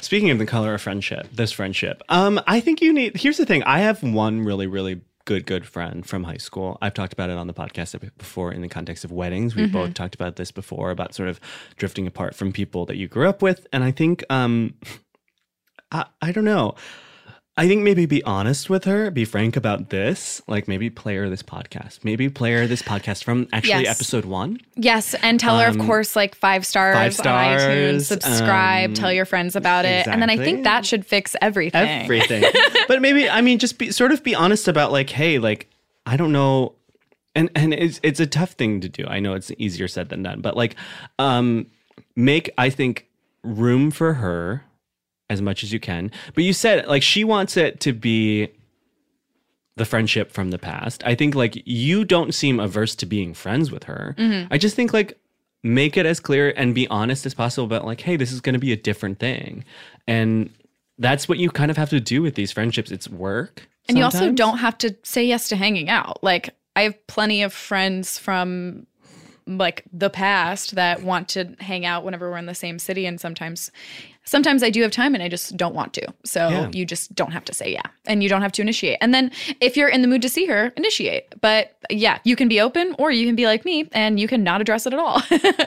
[0.00, 3.16] speaking of the color of friendship, this friendship, um, I think you need.
[3.16, 6.78] Here's the thing: I have one really, really good, good friend from high school.
[6.80, 9.54] I've talked about it on the podcast before in the context of weddings.
[9.54, 11.40] We've both talked about this before about sort of
[11.76, 14.74] drifting apart from people that you grew up with, and I think, um,
[15.92, 16.74] I, I don't know.
[17.60, 20.40] I think maybe be honest with her, be frank about this.
[20.46, 22.02] Like maybe play her this podcast.
[22.02, 23.96] Maybe play her this podcast from actually Yes.
[23.96, 24.62] episode one.
[24.76, 28.88] Yes, and tell her, of Um, course, like five stars, five stars, on iTunes, subscribe,
[28.88, 31.86] um, tell your friends about it, and then I think that should fix everything.
[31.86, 32.44] everything.
[32.88, 35.68] but maybe I mean just be sort of be honest about like, hey, like
[36.06, 36.76] I don't know,
[37.34, 39.04] and and it's it's a tough thing to do.
[39.06, 40.76] I know it's easier said than done, but like,
[41.18, 41.66] um,
[42.16, 43.06] make I think
[43.42, 44.64] room for her
[45.30, 46.10] as much as you can.
[46.34, 48.48] But you said like she wants it to be
[49.76, 51.02] the friendship from the past.
[51.06, 54.14] I think like you don't seem averse to being friends with her.
[54.18, 54.52] Mm-hmm.
[54.52, 55.16] I just think like
[55.62, 58.52] make it as clear and be honest as possible about like, hey, this is going
[58.52, 59.64] to be a different thing.
[60.06, 60.50] And
[60.98, 62.90] that's what you kind of have to do with these friendships.
[62.90, 63.68] It's work.
[63.88, 66.22] And you also don't have to say yes to hanging out.
[66.22, 68.86] Like I have plenty of friends from
[69.46, 73.20] like the past that want to hang out whenever we're in the same city and
[73.20, 73.70] sometimes
[74.24, 76.06] sometimes I do have time and I just don't want to.
[76.24, 76.70] So Yeah.
[76.72, 77.82] you just don't have to say yeah.
[78.06, 78.98] And you don't have to initiate.
[79.00, 79.30] And then
[79.60, 81.40] if you're in the mood to see her, initiate.
[81.40, 84.44] But yeah, you can be open or you can be like me and you can
[84.44, 85.22] not address it at all.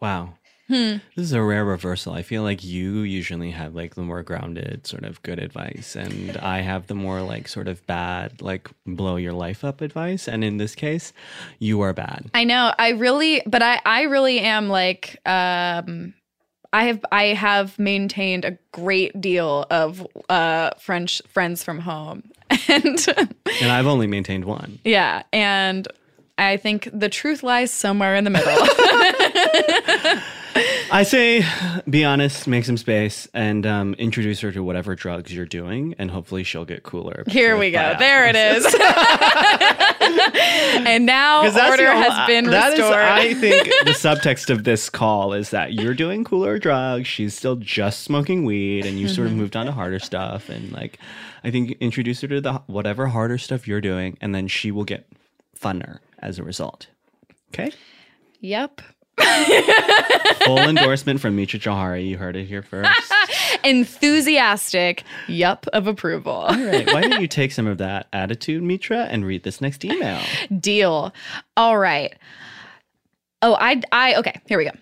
[0.00, 0.34] Wow.
[0.68, 0.96] Hmm.
[1.14, 2.12] This is a rare reversal.
[2.12, 6.36] I feel like you usually have like the more grounded, sort of good advice, and
[6.38, 10.26] I have the more like sort of bad, like blow your life up advice.
[10.28, 11.12] And in this case,
[11.60, 12.30] you are bad.
[12.34, 12.74] I know.
[12.78, 16.14] I really, but I, I really am like, um,
[16.76, 22.22] I have, I have maintained a great deal of uh, French friends from home,
[22.68, 22.98] and
[23.62, 24.78] And I've only maintained one.
[24.84, 25.88] yeah, and
[26.36, 28.52] I think the truth lies somewhere in the middle.
[30.90, 31.44] I say,
[31.88, 36.10] be honest, make some space, and um, introduce her to whatever drugs you're doing, and
[36.10, 37.24] hopefully she'll get cooler.
[37.26, 37.94] Here we go.
[37.98, 38.64] There it is.
[40.86, 43.00] and now order has been that is, restored.
[43.00, 47.08] I think the subtext of this call is that you're doing cooler drugs.
[47.08, 49.40] She's still just smoking weed, and you sort of Mm-hmm.
[49.40, 50.48] moved on to harder stuff.
[50.48, 50.98] And like,
[51.42, 54.84] I think introduce her to the whatever harder stuff you're doing, and then she will
[54.84, 55.06] get
[55.60, 56.86] funner as a result.
[57.48, 57.72] Okay.
[58.40, 58.80] yep.
[60.44, 62.08] Full endorsement from Mitra Jahani.
[62.08, 63.12] You heard it here first.
[63.64, 65.04] Enthusiastic.
[65.28, 66.32] Yup of approval.
[66.32, 66.86] All right.
[66.86, 70.20] Why don't you take some of that attitude, Mitra, and read this next email?
[70.60, 71.12] Deal.
[71.56, 72.14] All right.
[73.42, 74.72] Oh, I I okay, here we go.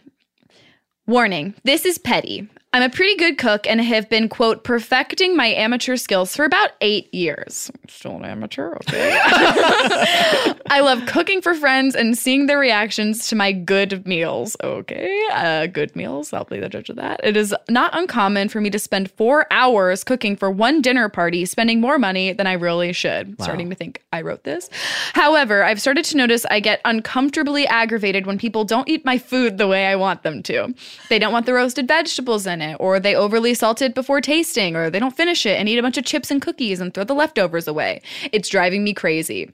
[1.07, 1.55] Warning.
[1.65, 2.49] This is petty.
[2.75, 6.73] I'm a pretty good cook and have been quote perfecting my amateur skills for about
[6.81, 7.71] 8 years.
[7.73, 9.17] I'm Still an amateur, okay.
[9.23, 14.57] I love cooking for friends and seeing their reactions to my good meals.
[14.61, 16.33] Okay, uh, good meals.
[16.33, 17.21] I'll be the judge of that.
[17.23, 21.47] It is not uncommon for me to spend four hours cooking for one dinner party,
[21.47, 23.41] spending more money than I really should.
[23.41, 24.69] Starting to think I wrote this.
[25.13, 29.59] However, I've started to notice I get uncomfortably aggravated when people don't eat my food
[29.59, 30.75] the way I want them to.
[31.09, 34.77] They don't want the roasted vegetables in it, or they overly salt it before tasting,
[34.77, 37.05] or they don't finish it and eat a bunch of chips and cookies and throw
[37.05, 38.01] the leftovers away.
[38.33, 39.51] It's driving me crazy.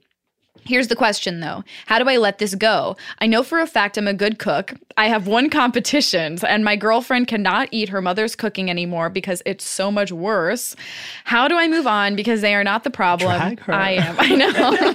[0.64, 2.96] Here's the question though How do I let this go?
[3.18, 4.74] I know for a fact I'm a good cook.
[4.96, 9.64] I have won competitions, and my girlfriend cannot eat her mother's cooking anymore because it's
[9.64, 10.76] so much worse.
[11.24, 12.14] How do I move on?
[12.16, 13.58] Because they are not the problem.
[13.68, 14.16] I am.
[14.18, 14.94] I know.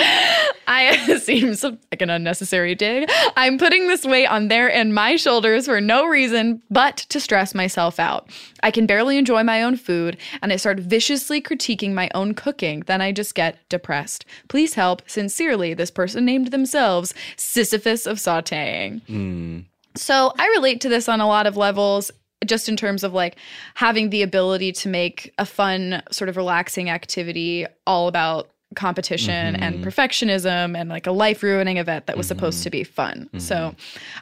[0.68, 3.08] I seems like an unnecessary dig.
[3.36, 7.54] I'm putting this weight on their and my shoulders for no reason but to stress
[7.54, 8.28] myself out.
[8.62, 12.80] I can barely enjoy my own food and I start viciously critiquing my own cooking.
[12.86, 14.26] Then I just get depressed.
[14.48, 15.02] Please help.
[15.08, 19.02] Sincerely, this person named themselves Sisyphus of sauteing.
[19.06, 19.60] Hmm.
[19.96, 22.10] So I relate to this on a lot of levels,
[22.44, 23.36] just in terms of like
[23.74, 29.76] having the ability to make a fun, sort of relaxing activity all about competition and
[29.76, 29.88] mm-hmm.
[29.88, 32.78] perfectionism and like a life ruining event that was supposed to mm-hmm.
[32.78, 33.24] be fun.
[33.26, 33.38] Mm-hmm.
[33.38, 33.74] So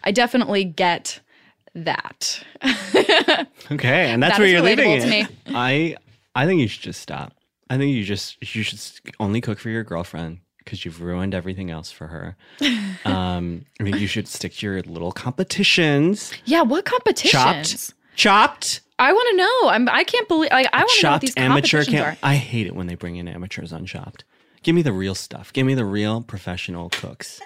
[0.05, 1.21] I definitely get
[1.75, 2.43] that.
[3.69, 5.09] Okay, and that's That where you're leaving it.
[5.09, 5.27] me.
[5.49, 5.97] I
[6.37, 7.33] I think you should just stop.
[7.69, 8.81] I think you just you should
[9.19, 12.37] only cook for your girlfriend because you've ruined everything else for her.
[13.05, 16.33] um, I mean, you should stick to your little competitions.
[16.45, 17.33] yeah, what competitions?
[17.33, 19.71] Chopped, chopped, I want to know.
[19.71, 21.79] I'm I can't believe like I want to know what these amateur.
[21.79, 22.17] competitions are.
[22.23, 24.25] I hate it when they bring in amateurs on chopped.
[24.67, 25.53] Give me the real stuff.
[25.53, 27.41] Give me the real professional cooks.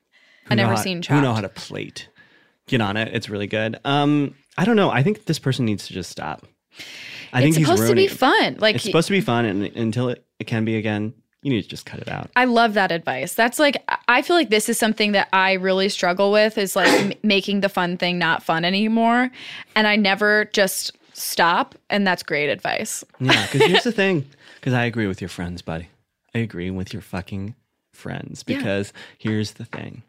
[0.50, 2.08] I never how- seen Who know how to plate.
[2.68, 3.14] get on it.
[3.14, 3.80] It's really good.
[3.84, 4.90] Um, I don't know.
[4.90, 6.46] I think this person needs to just stop.
[7.32, 8.56] I it's think supposed to be fun.
[8.58, 11.62] Like It's supposed to be fun, and until it, it can be again, you need
[11.62, 12.30] to just cut it out.
[12.36, 13.32] I love that advice.
[13.34, 16.88] That's like I feel like this is something that I really struggle with is like
[16.88, 19.30] m- making the fun thing not fun anymore,
[19.74, 21.74] and I never just stop.
[21.88, 23.02] And that's great advice.
[23.18, 24.26] Yeah, because here's the thing.
[24.56, 25.88] Because I agree with your friends, buddy.
[26.36, 27.54] I agree with your fucking
[27.92, 28.44] friends.
[28.46, 28.58] Yeah.
[28.58, 30.02] Because here's the thing.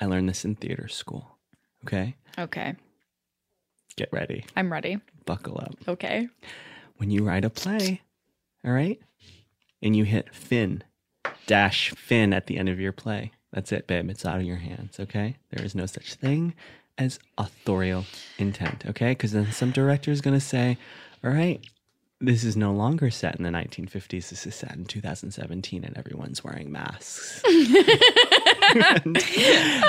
[0.00, 1.38] I learned this in theater school.
[1.84, 2.74] Okay, Okay,
[3.96, 4.98] get ready, I'm ready.
[5.24, 5.74] buckle up.
[5.88, 6.28] Okay.
[6.98, 8.02] When you write a play,
[8.64, 9.00] all right,
[9.80, 10.82] and you hit fin
[11.46, 14.10] dash fin at the end of your play, that's it, babe.
[14.10, 14.98] It's out of your hands.
[15.00, 16.54] Okay, there is no such thing
[16.98, 18.04] as authorial
[18.38, 18.84] intent.
[18.86, 20.76] Okay, because then some director is going to say,
[21.24, 21.64] all right.
[22.20, 24.30] This is no longer set in the 1950s.
[24.30, 27.40] This is set in 2017, and everyone's wearing masks.
[27.46, 29.16] and,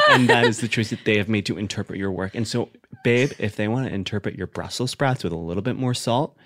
[0.10, 2.36] and that is the choice that they have made to interpret your work.
[2.36, 2.70] And so,
[3.04, 6.38] babe, if they want to interpret your Brussels sprouts with a little bit more salt,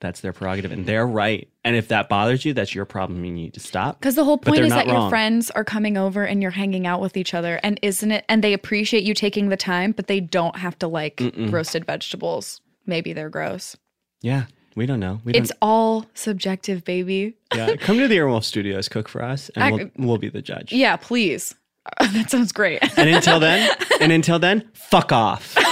[0.00, 1.48] that's their prerogative, and they're right.
[1.64, 3.24] And if that bothers you, that's your problem.
[3.24, 3.98] You need to stop.
[3.98, 7.00] Because the whole point is that your friends are coming over and you're hanging out
[7.00, 8.24] with each other, and isn't it?
[8.28, 12.60] And they appreciate you taking the time, but they don't have to like roasted vegetables.
[12.84, 13.76] Maybe they're gross.
[14.20, 14.46] Yeah,
[14.76, 15.20] we don't know.
[15.24, 15.58] We It's don't.
[15.62, 17.34] all subjective, baby.
[17.54, 20.42] Yeah, come to the Earwolf Studios, cook for us, and I- we'll, we'll be the
[20.42, 20.72] judge.
[20.72, 21.54] Yeah, please.
[22.00, 22.82] that sounds great.
[22.98, 25.56] And until then, and until then, fuck off.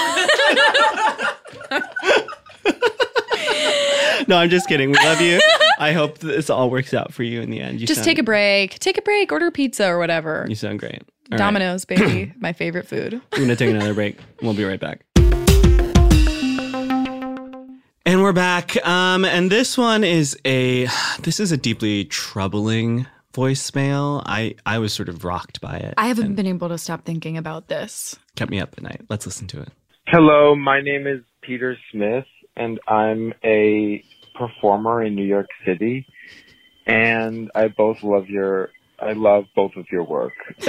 [4.28, 4.90] no, I'm just kidding.
[4.90, 5.40] We love you.
[5.78, 7.80] I hope this all works out for you in the end.
[7.80, 8.78] You Just sound, take a break.
[8.78, 9.32] Take a break.
[9.32, 10.46] Order pizza or whatever.
[10.48, 11.02] You sound great.
[11.02, 11.02] All
[11.32, 11.38] right.
[11.38, 12.32] Domino's, baby.
[12.38, 13.20] My favorite food.
[13.32, 14.18] We're gonna take another break.
[14.40, 15.04] We'll be right back.
[18.06, 18.76] And we're back.
[18.86, 20.86] Um, and this one is a
[21.20, 24.22] this is a deeply troubling voicemail.
[24.26, 25.94] I I was sort of rocked by it.
[25.96, 28.16] I haven't been able to stop thinking about this.
[28.36, 29.00] kept me up at night.
[29.08, 29.68] Let's listen to it.
[30.08, 32.26] Hello, my name is Peter Smith,
[32.56, 36.06] and I'm a performer in New York City.
[36.86, 40.34] And I both love your, I love both of your work.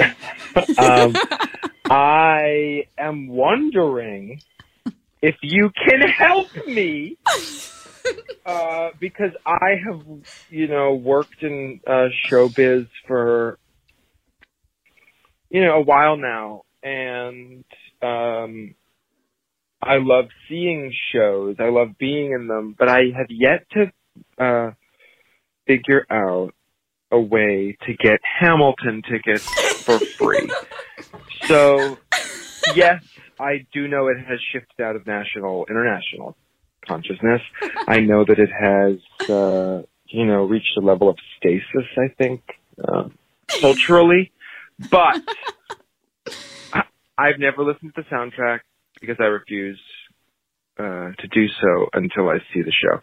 [0.78, 1.14] um,
[1.90, 4.40] I am wondering
[5.26, 7.18] if you can help me.
[8.46, 10.00] Uh, because I have,
[10.48, 13.58] you know, worked in uh, showbiz for,
[15.50, 17.64] you know, a while now, and
[18.00, 18.76] um,
[19.82, 21.56] I love seeing shows.
[21.58, 23.92] I love being in them, but I have yet to
[24.38, 24.70] uh,
[25.66, 26.54] figure out
[27.10, 29.44] a way to get Hamilton tickets
[29.82, 30.48] for free.
[31.46, 31.98] so,
[32.76, 33.02] yes,
[33.38, 36.36] I do know it has shifted out of national, international
[36.86, 37.40] consciousness.
[37.88, 42.42] I know that it has, uh, you know, reached a level of stasis, I think,
[42.82, 43.08] uh,
[43.60, 44.32] culturally.
[44.78, 45.20] But
[46.72, 46.82] I,
[47.18, 48.60] I've never listened to the soundtrack
[49.00, 49.80] because I refuse
[50.78, 53.00] uh, to do so until I see the show.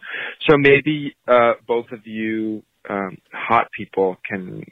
[0.48, 4.64] So maybe uh, both of you um, hot people can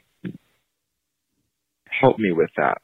[2.01, 2.81] help me with that.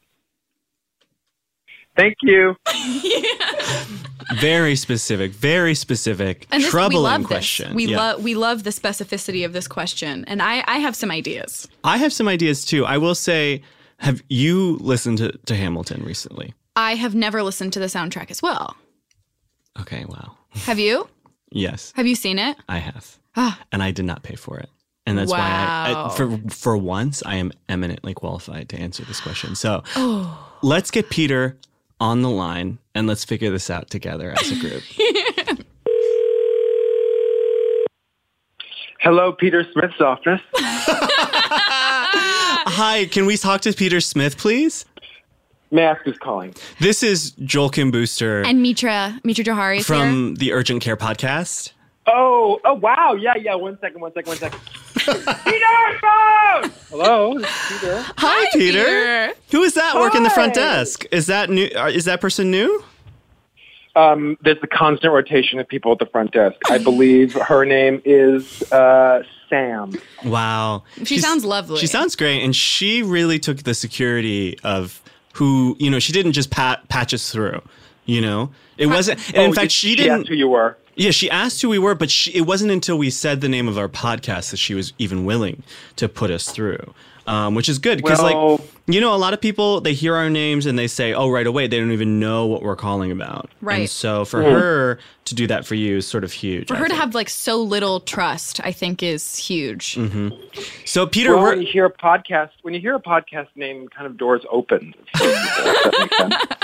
[2.00, 2.56] Thank you.
[4.40, 7.70] Very specific, very specific, And this, troubling we love question.
[7.70, 7.76] This.
[7.76, 7.98] We Yeah.
[7.98, 11.68] love we love the specificity of this question, and I I have some ideas.
[11.84, 12.86] I have some ideas too.
[12.86, 13.64] I will say,
[13.98, 16.54] have you listened to, to Hamilton recently?
[16.76, 18.76] I have never listened to the soundtrack as well.
[19.82, 20.38] Okay, wow.
[20.68, 21.08] Have you?
[21.52, 22.56] Yes, Have you seen it?
[22.70, 23.18] I have.
[23.36, 23.60] Ah.
[23.72, 24.70] and I did not pay for it.
[25.08, 29.20] And that's why I, I for for once I am eminently qualified to answer this
[29.20, 29.56] question.
[29.56, 30.38] So Oh.
[30.62, 31.58] let's get Peter
[32.00, 34.84] on the line and let's figure this out together as a group.
[39.00, 40.42] Hello, Peter Smith's office.
[42.72, 44.86] Hi, can we talk to Peter Smith, please?
[45.72, 46.54] May I ask who's calling?
[46.80, 49.96] This is Joel Kim Booster And Mitra Mitra Jahani is here.
[49.98, 51.72] from the Urgent Care podcast.
[52.12, 53.14] Oh, oh, wow.
[53.14, 53.56] Yeah, yeah.
[53.56, 54.60] One second, one second, one second.
[55.46, 55.66] Peter,
[56.02, 56.72] phone!
[56.90, 58.06] Hello, Peter.
[58.18, 58.84] Hi, Peter.
[58.84, 59.34] Peter.
[59.52, 61.06] Who is that working the front desk?
[61.12, 61.70] Is that new?
[61.76, 62.84] uh, Is that person new?
[63.96, 66.56] Um, there's a constant rotation of people at the front desk.
[66.70, 69.94] I believe her name is uh, Sam.
[70.24, 70.84] Wow.
[71.00, 71.80] She She's- sounds lovely.
[71.80, 72.44] She sounds great.
[72.44, 75.02] And she really took the security of
[75.34, 77.62] who, you know, she didn't just pat, patch us through,
[78.10, 78.52] you know?
[78.78, 80.78] It wasn't, and in Oh, fact, she She didn't, who you were.
[80.96, 83.68] Yeah, she asked who we were, but she, it wasn't until we said the name
[83.68, 85.64] of our podcast that she was even willing
[85.96, 86.94] to put us through.
[87.28, 90.16] Um, which is good because, Well- like, you know, a lot of people they hear
[90.16, 93.12] our names and they say, "Oh, right away." They don't even know what we're calling
[93.12, 93.48] about.
[93.62, 93.82] Right.
[93.82, 96.70] And so for her to do that for you is sort of huge.
[96.70, 99.94] For I her to have like so little trust, I think is huge.
[99.94, 100.30] Mm-hmm.
[100.86, 104.08] So Peter, Well, when you hear a podcast, when you hear a podcast name, kind
[104.08, 104.96] of doors open.
[105.16, 106.18] for people, if that makes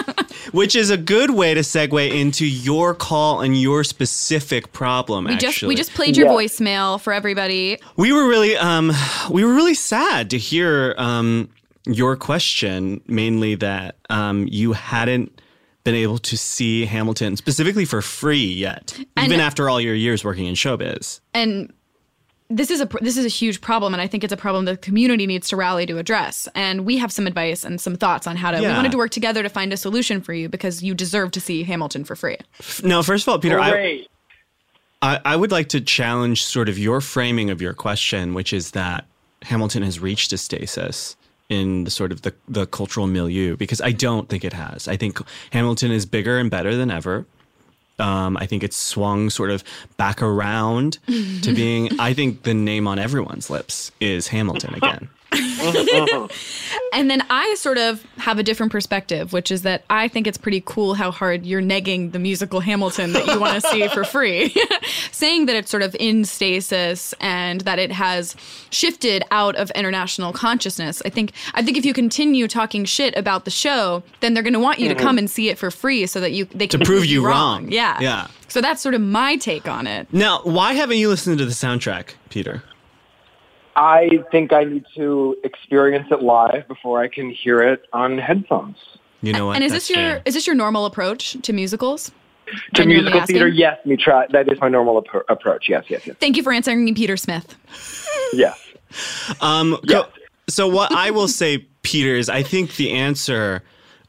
[0.25, 0.51] sense.
[0.51, 5.25] which is a good way to segue into your call and your specific problem.
[5.25, 6.33] We actually, just we just played your Yeah.
[6.33, 7.77] voicemail for everybody.
[7.97, 8.91] we were really um
[9.29, 10.54] we were really sad to hear
[10.99, 11.49] um
[11.85, 15.41] your question mainly that um you hadn't
[15.83, 20.23] been able to see Hamilton specifically for free yet And- even after all your years
[20.23, 21.19] working in showbiz.
[21.33, 21.71] and
[22.49, 24.77] this is a this is a huge problem and i think it's a problem the
[24.77, 26.47] community needs to rally to address.
[26.53, 29.09] And we have some advice and some thoughts on how to we wanted to work
[29.09, 32.37] together to find a solution for you because you deserve to see hamilton for free.
[32.83, 34.05] No, first of all, Peter, I,
[35.01, 38.71] I I would like to challenge sort of your framing of your question, which is
[38.71, 39.05] that
[39.45, 41.15] Hamilton has reached a stasis
[41.49, 44.87] in the sort of the, the cultural milieu because I don't think it has.
[44.87, 45.19] I think
[45.51, 47.25] Hamilton is bigger and better than ever.
[47.97, 49.63] Um, I think it's swung sort of
[49.97, 50.97] back around
[51.43, 51.97] to being.
[51.99, 55.09] I think the name on everyone's lips is Hamilton again.
[56.93, 60.38] and then i sort of have a different perspective which is that i think it's
[60.38, 64.03] pretty cool how hard you're negging the musical hamilton that you want to see for
[64.03, 64.55] free
[65.11, 68.36] saying that it's sort of in stasis and that it has
[68.69, 73.45] shifted out of international consciousness i think i think if you continue talking shit about
[73.45, 75.03] the show then they're going to want you to mm-hmm.
[75.03, 77.69] come and see it for free so that you they can prove you wrong.
[77.71, 78.27] yeah Yeah.
[78.47, 81.51] so that's sort of my take on it Now, why haven't you listened to the
[81.51, 82.63] soundtrack, Peter?
[83.76, 88.78] I think I need to experience it live before I can hear it on headphones.
[89.21, 89.55] You know what?
[89.55, 90.21] and is That's this your fair.
[90.26, 92.11] is this your normal approach to musicals
[92.47, 94.28] To Genuinely musical theater, yes, me try.
[94.30, 95.67] that is my normal appro- approach.
[95.67, 97.55] Yes, yes, yes, thank you for answering me peter smith
[98.34, 98.59] yes.
[99.41, 100.03] Um, Yeah.
[100.03, 100.09] co-
[100.47, 103.63] so what I will say, Peter, is I think the answer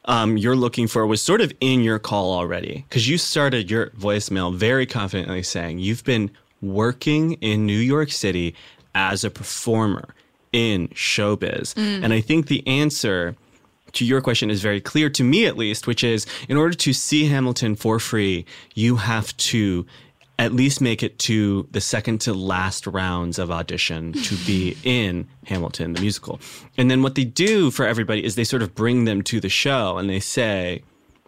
[0.05, 3.89] um, you're looking for was sort of in your call already because you started your
[3.91, 6.29] voicemail very confidently saying you've been
[6.61, 8.53] working in New York City
[8.97, 10.15] as a performer
[10.51, 12.03] in showbiz, mm.
[12.03, 13.35] and I think the answer
[13.93, 16.93] to your question is very clear to me at least, which is in order to
[16.93, 19.85] see Hamilton for free, you have to
[20.39, 25.27] at least make it to the second to last rounds of audition to be in
[25.45, 26.39] Hamilton the musical.
[26.77, 29.49] And then what they do for everybody is they sort of bring them to the
[29.49, 30.83] show and they say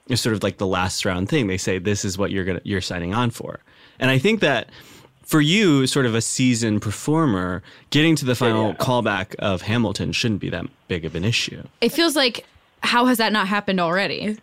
[0.07, 1.47] it's sort of like the last round thing.
[1.47, 3.59] They say this is what you're going to you're signing on for.
[3.99, 4.70] And I think that
[5.30, 7.62] for you, sort of a seasoned performer,
[7.92, 11.62] getting to the final callback of Hamilton shouldn't be that big of an issue.
[11.82, 12.48] it feels like
[12.82, 14.40] how has that not happened already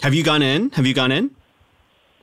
[0.00, 0.70] Have you gone in?
[0.70, 1.34] Have you gone in?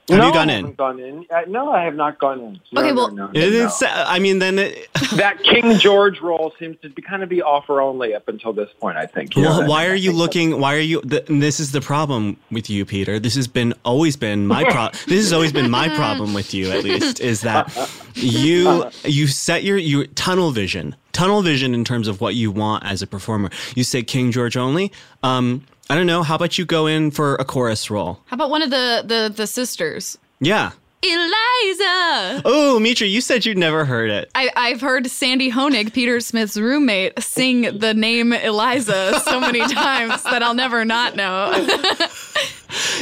[0.09, 0.59] Have no, you gone I in?
[0.61, 1.25] haven't gone in.
[1.29, 2.59] Uh, no, I have not gone in.
[2.71, 3.69] No, Okay, well- no, no, It no.
[3.87, 7.81] I mean, then it, that King George role seems to be kind of be offer
[7.81, 8.97] only up until this point.
[8.97, 9.35] I think.
[9.35, 10.59] Well, that- why are you looking?
[10.59, 11.01] Why are you?
[11.01, 13.19] Th- and this is the problem with you, Peter.
[13.19, 14.91] This has been always been my problem.
[15.07, 17.71] this has always been my problem with you, at least, is that
[18.15, 22.83] you you set your you tunnel vision, tunnel vision in terms of what you want
[22.85, 23.49] as a performer.
[23.75, 24.91] You say King George only.
[25.23, 26.21] Um, I don't know.
[26.23, 28.19] How about you go in for a chorus role?
[28.27, 30.71] how about one of the the the sisters Yeah.
[31.01, 34.29] eliza Oh, Mitra, you said you'd never heard it.
[34.35, 40.21] I, I've heard Sandy Honig, Peter Smith's roommate, sing the name Eliza so many times
[40.23, 41.67] that I'll never not know.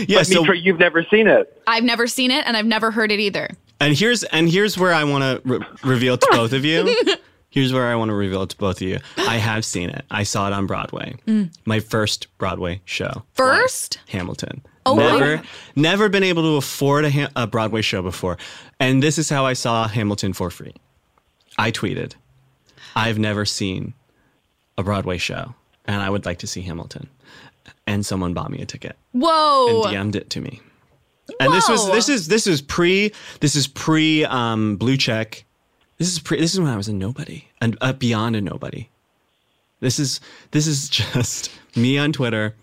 [0.08, 0.24] Yeah.
[0.24, 1.62] So Mitra, you've never seen it.
[1.68, 3.50] I've never seen it and I've never heard it either.
[3.82, 6.96] And here's and here's where I want to re- reveal to both of you.
[7.50, 9.00] Here's where I want to reveal it to both of you.
[9.18, 10.06] I have seen it.
[10.12, 11.16] I saw it on Broadway.
[11.66, 13.24] My first Broadway show.
[13.34, 14.00] First?
[14.10, 14.62] Hamilton.
[14.86, 15.42] Oh never,
[15.76, 18.38] never been able to afford a, ha- a Broadway show before,
[18.80, 20.74] and this is how I saw Hamilton for free.
[21.58, 22.14] I tweeted,
[22.96, 23.96] "I've never seen
[24.78, 27.10] a Broadway show, and I would like to see Hamilton."
[27.86, 29.84] And someone bought me a ticket Whoa.
[29.84, 30.62] and DM'd it to me.
[31.40, 35.44] And this was this is this is pre this is pre um, blue check.
[35.98, 38.90] This is pre this is when I was a nobody and uh, beyond a nobody.
[39.80, 40.20] This is
[40.52, 42.56] this is just me on Twitter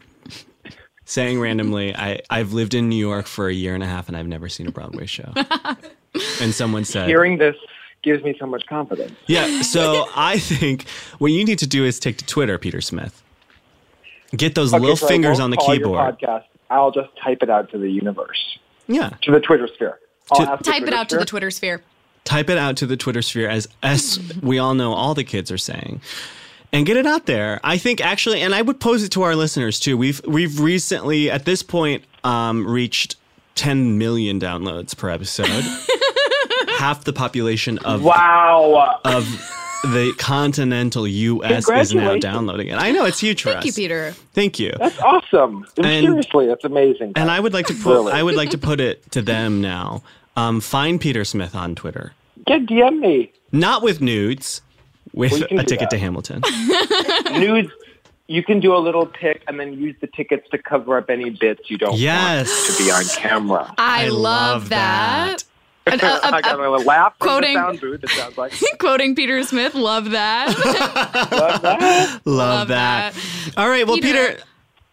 [1.04, 4.16] saying randomly I I've lived in New York for a year and a half and
[4.16, 5.32] I've never seen a Broadway show.
[6.40, 7.56] and someone said Hearing this
[8.02, 9.14] gives me so much confidence.
[9.26, 10.86] yeah, so I think
[11.18, 13.22] what you need to do is take to Twitter, Peter Smith.
[14.36, 16.18] Get those Okay, little so fingers on the call your keyboard.
[16.20, 16.44] podcast.
[16.70, 18.58] I'll just type it out to the universe,
[18.88, 19.10] Yeah.
[19.22, 19.98] to the Twitter sphere.
[20.32, 21.24] I'll To- ask the Type it Twitter out to the.
[21.24, 21.82] Twitter sphere.
[22.24, 25.50] Type it out to the Twitter sphere as as we all know all the kids
[25.52, 26.00] are saying.
[26.72, 27.60] And get it out there.
[27.62, 29.96] I think actually, and I would pose it to our listeners too.
[29.96, 33.14] We've we've recently at this point um, reached
[33.54, 35.46] 10 million downloads per episode.
[36.78, 38.98] half the population of Wow.
[39.04, 39.24] of
[39.84, 41.68] the continental U.S.
[41.68, 42.74] is now downloading it.
[42.76, 43.72] I know it's huge for Thank you.
[43.72, 44.10] Peter.
[44.32, 44.72] Thank you.
[44.78, 45.64] That's awesome.
[45.76, 47.12] And- Seriously, that's amazing.
[47.16, 48.12] And I would like to put Really?
[48.12, 50.02] I would like to put it to them now.
[50.36, 52.12] Um, find Peter Smith on Twitter,
[52.48, 53.32] Yeah, DM me.
[53.52, 54.62] not with nudes,
[55.12, 55.90] with Well, a ticket that.
[55.90, 56.42] to Hamilton.
[57.40, 57.70] Nudes.
[58.26, 61.28] You can do a little tick and then use the tickets to cover up any
[61.30, 62.48] bits you don't Yes.
[62.48, 63.74] want to be on camera.
[63.76, 65.44] I, I love, love that.
[65.86, 68.02] And, uh, uh, I got a laugh from quoting- the sound booth.
[68.02, 70.48] It sounds like quoting Peter Smith, love that.
[71.30, 72.10] love that.
[72.24, 73.14] Love, Love that.
[73.58, 73.86] All right.
[73.86, 74.42] Well, Peter, Peter,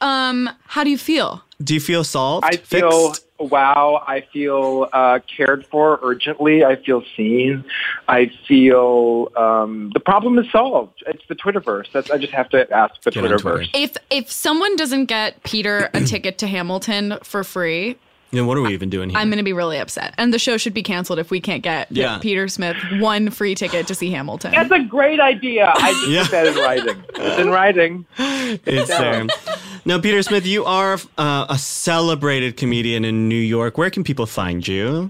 [0.02, 1.42] um, how do you feel?
[1.64, 2.46] do you feel solved?
[2.46, 3.26] I feel Fixed?
[3.50, 4.04] Wow.
[4.08, 6.64] I feel uh, cared for urgently.
[6.64, 7.64] I feel seen.
[8.08, 11.04] I feel um, the problem is solved.
[11.08, 11.92] It's the Twitterverse.
[11.92, 13.42] That's I just have to ask the Get Twitterverse.
[13.42, 13.66] Twitter.
[13.74, 17.98] If if someone doesn't get Peter a ticket to Hamilton for free,
[18.32, 19.20] Then what are we even doing here?
[19.20, 20.14] I'm going to be really upset.
[20.18, 22.18] And the show should be canceled if we can't get Yeah.
[22.20, 24.52] Peter Smith one free ticket to see Hamilton.
[24.52, 25.72] That's a great idea.
[25.76, 26.22] I just Yeah.
[26.24, 27.04] put that in writing.
[27.16, 28.06] It's in writing.
[28.18, 29.28] it's there.
[29.84, 33.79] Now, Peter Smith, you are uh, a celebrated comedian in New York.
[33.79, 35.09] Where can people find you?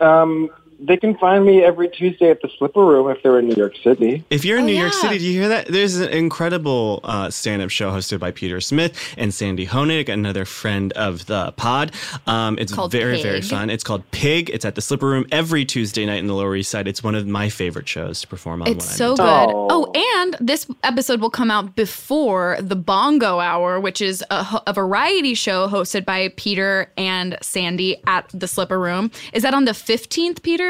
[0.00, 0.48] Um,
[0.82, 3.74] they can find me every Tuesday at the Slipper Room if they're in New York
[3.82, 4.24] City.
[4.30, 4.92] If you're in Oh, New York.
[4.92, 5.66] City, do you hear that?
[5.68, 10.92] There's an incredible uh, stand-up show hosted by Peter Smith and Sandy Honig, another friend
[10.94, 11.92] of the pod.
[12.26, 13.68] Um, it's Called very, very fun.
[13.70, 14.48] It's called Pig.
[14.50, 16.88] It's at the Slipper Room every Tuesday night in the Lower East Side.
[16.88, 18.68] It's one of my favorite shows to perform on.
[18.68, 19.50] It's when so I'm good.
[19.50, 19.66] in Oh.
[19.92, 24.72] Oh, and this episode will come out before the Bongo Hour, which is a, a
[24.72, 29.10] variety show hosted by Peter and Sandy at the Slipper Room.
[29.32, 30.69] Is that on the 15th, Peter?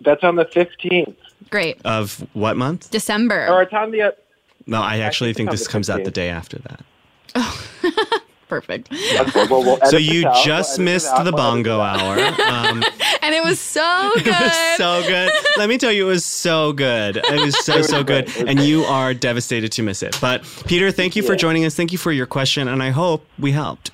[0.00, 1.14] That's on the 15th.
[1.50, 1.80] Great.
[1.84, 2.90] Of what month?
[2.90, 3.46] December.
[3.48, 4.02] Or it's on the.
[4.02, 4.10] uh,
[4.66, 6.84] No, I actually think think this on the comes out the day after that.
[8.48, 8.92] Perfect.
[8.92, 10.34] Okay, well, we'll So you out.
[10.34, 11.24] We'll just missed out.
[11.24, 12.18] the bongo hour.
[12.42, 12.82] Um,
[13.22, 14.26] And it was so good.
[14.26, 15.32] It was so good.
[15.56, 17.16] Let me tell you, it was so good.
[17.16, 18.26] It was so, was so good.
[18.26, 18.46] great.
[18.48, 18.68] And great.
[18.68, 20.18] you are devastated to miss it.
[20.20, 21.74] But Peter, thank you for joining us.
[21.74, 22.68] Thank you for your question.
[22.68, 23.92] And I hope we helped.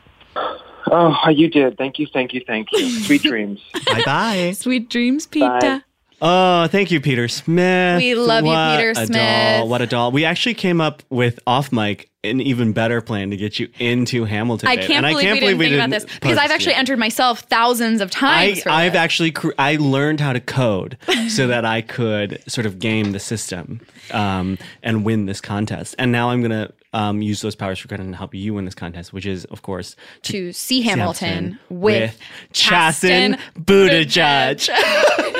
[0.90, 1.78] Oh, you did.
[1.78, 2.88] Thank you, thank you, thank you.
[2.90, 3.60] Sweet dreams.
[3.86, 4.52] Bye bye.
[4.56, 5.46] Sweet dreams, Peter.
[5.60, 5.82] Bye.
[6.22, 7.98] Oh, thank you, Peter Smith.
[7.98, 9.58] We love you, What Peter a Smith.
[9.58, 9.68] Doll.
[9.68, 10.12] What a doll.
[10.12, 14.24] We actually came up with off mic an even better plan to get you into
[14.24, 14.68] Hamilton.
[14.68, 16.78] I can't, and believe, I can't we didn't think about this because I've actually it.
[16.78, 18.62] entered myself thousands of times.
[18.66, 18.96] I, this.
[18.96, 20.98] actually cr- I learned how to code
[21.28, 25.94] so that I could sort of game the system um, and win this contest.
[25.98, 28.74] And now I'm gonna um, use those powers for good and help you win this
[28.74, 32.18] contest, which is of course to see Hamilton, Hamilton with,
[32.52, 35.36] Chasten Chasten Buttigieg.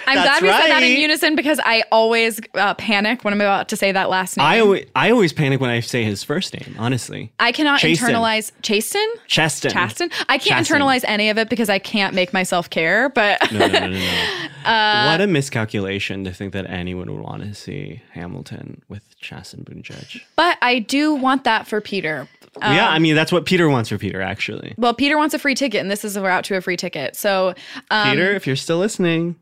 [0.07, 3.69] I'm glad we said that in unison because I always uh, panic when I'm about
[3.69, 4.45] to say that last name.
[4.45, 6.75] I always, I always panic when I say his first name.
[6.79, 8.09] Honestly, I cannot Chasten.
[8.09, 9.05] internalize Chasten.
[9.27, 9.71] Cheston.
[9.71, 10.09] Chasten.
[10.29, 10.81] I can't Chasten.
[10.81, 13.09] internalize any of it because I can't make myself care.
[13.09, 14.37] But No, no, no, no, no.
[14.61, 19.63] Uh, what a miscalculation to think that anyone would want to see Hamilton with Chasten
[19.65, 20.21] Buttigieg.
[20.35, 22.27] but I do want that for Peter.
[22.61, 24.21] Um, yeah, I mean that's what Peter wants for Peter.
[24.21, 26.77] Actually, Well, Peter wants a free ticket, and this is a route to a free
[26.77, 27.15] ticket.
[27.15, 27.55] So,
[27.89, 29.35] um, Peter, if you're still listening,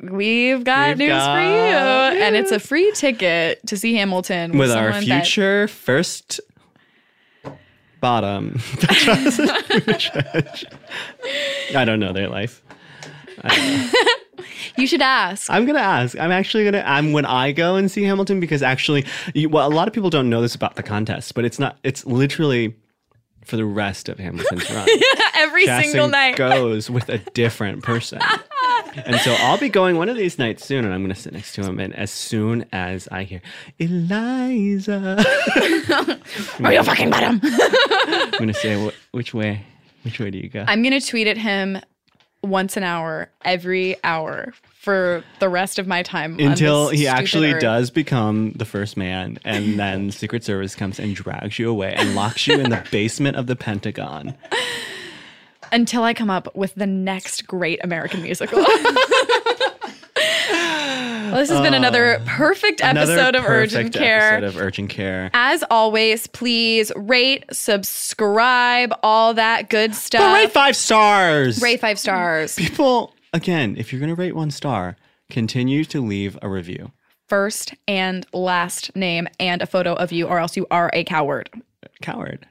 [0.00, 4.52] we've got We've news for got you, and it's a free ticket to see Hamilton
[4.52, 6.40] with, with our someone that- future first
[8.00, 8.60] bottom.
[11.74, 12.62] I don't know their life.
[14.76, 15.50] you should ask.
[15.50, 16.18] I'm gonna ask.
[16.18, 16.82] I'm actually gonna.
[16.86, 19.04] I'm when I go and see Hamilton because actually,
[19.34, 21.78] you, well, a lot of people don't know this about the contest, but it's not.
[21.82, 22.74] It's literally
[23.44, 24.88] for the rest of Hamilton's run.
[25.36, 26.36] Every Jackson single night.
[26.36, 28.20] goes with a different person.
[28.96, 31.32] And so I'll be going one of these nights soon, and I'm going to sit
[31.32, 31.78] next to him.
[31.80, 33.42] And as soon as I hear
[33.78, 35.24] Eliza,
[36.62, 37.40] Are you fucking bottom?
[37.42, 39.64] I'm going to say, which way?
[40.04, 40.64] Which way do you go?
[40.68, 41.80] I'm gonna tweet at him
[42.42, 46.38] once an hour, every hour for the rest of my time.
[46.38, 47.62] Until he actually earth.
[47.62, 52.14] does become the first man, and then Secret Service comes and drags you away and
[52.14, 54.36] locks you in the basement of the Pentagon.
[55.72, 58.58] Until I come up with the next great American musical.
[61.34, 62.24] well, this has been another oh.
[62.26, 64.34] perfect Another episode of Urgent Care.
[64.34, 65.30] Episode of Urgent Care.
[65.34, 70.20] As always, please rate, subscribe, all that good stuff.
[70.20, 71.60] But rate five stars.
[71.60, 72.54] Rate five stars.
[72.54, 74.96] People, again, if you're going to rate one star,
[75.30, 76.92] continue to leave a review.
[77.28, 81.50] First and last name and a photo of you, or else you are a coward.
[82.02, 82.46] Coward.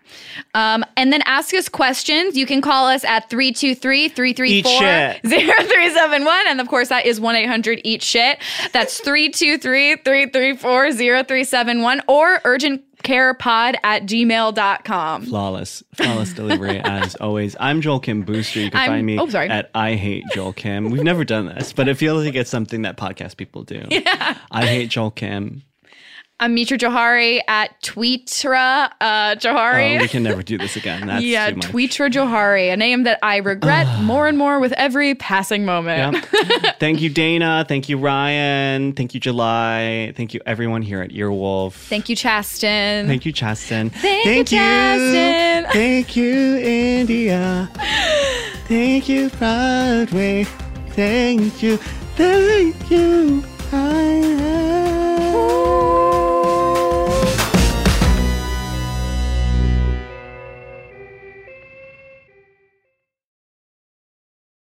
[0.53, 2.35] Um, and then ask us questions.
[2.35, 6.47] You can call us at 323 334 0371.
[6.47, 8.39] And of course, that is 1 800 Eat Shit.
[8.71, 15.25] That's 323 334 0371 or urgent carePod at gmail.com.
[15.25, 17.55] Flawless, flawless delivery as always.
[17.59, 18.61] I'm Joel Kim Booster.
[18.61, 19.49] You can I'm- find me oh, sorry.
[19.49, 20.89] at I Hate Joel Kim.
[20.89, 23.83] We've never done this, but it feels like it's something that podcast people do.
[23.91, 24.37] Yeah.
[24.51, 25.63] I hate Joel Kim.
[26.43, 29.97] I'm Mitra Jahani at Tweetra uh, Jahani.
[29.97, 31.07] Oh, we can never do this again.
[31.07, 31.67] That's yeah, too much.
[31.67, 36.17] Tweetra Jahani, a name that I regret more and more with every passing moment.
[36.33, 36.75] Yep.
[36.81, 37.63] Thank you, Dana.
[37.65, 38.91] Thank you, Ryan.
[38.91, 40.11] Thank you, July.
[40.17, 41.75] Thank you, everyone here at Earwolf.
[41.87, 43.07] Thank you, Chasten.
[43.07, 43.89] Thank you, Chasten.
[43.91, 45.71] Thank you, Chasten.
[45.71, 47.69] Thank you, India.
[48.67, 50.43] Thank you, Broadway.
[50.89, 51.77] Thank you.
[52.17, 54.92] Thank you, Ryan.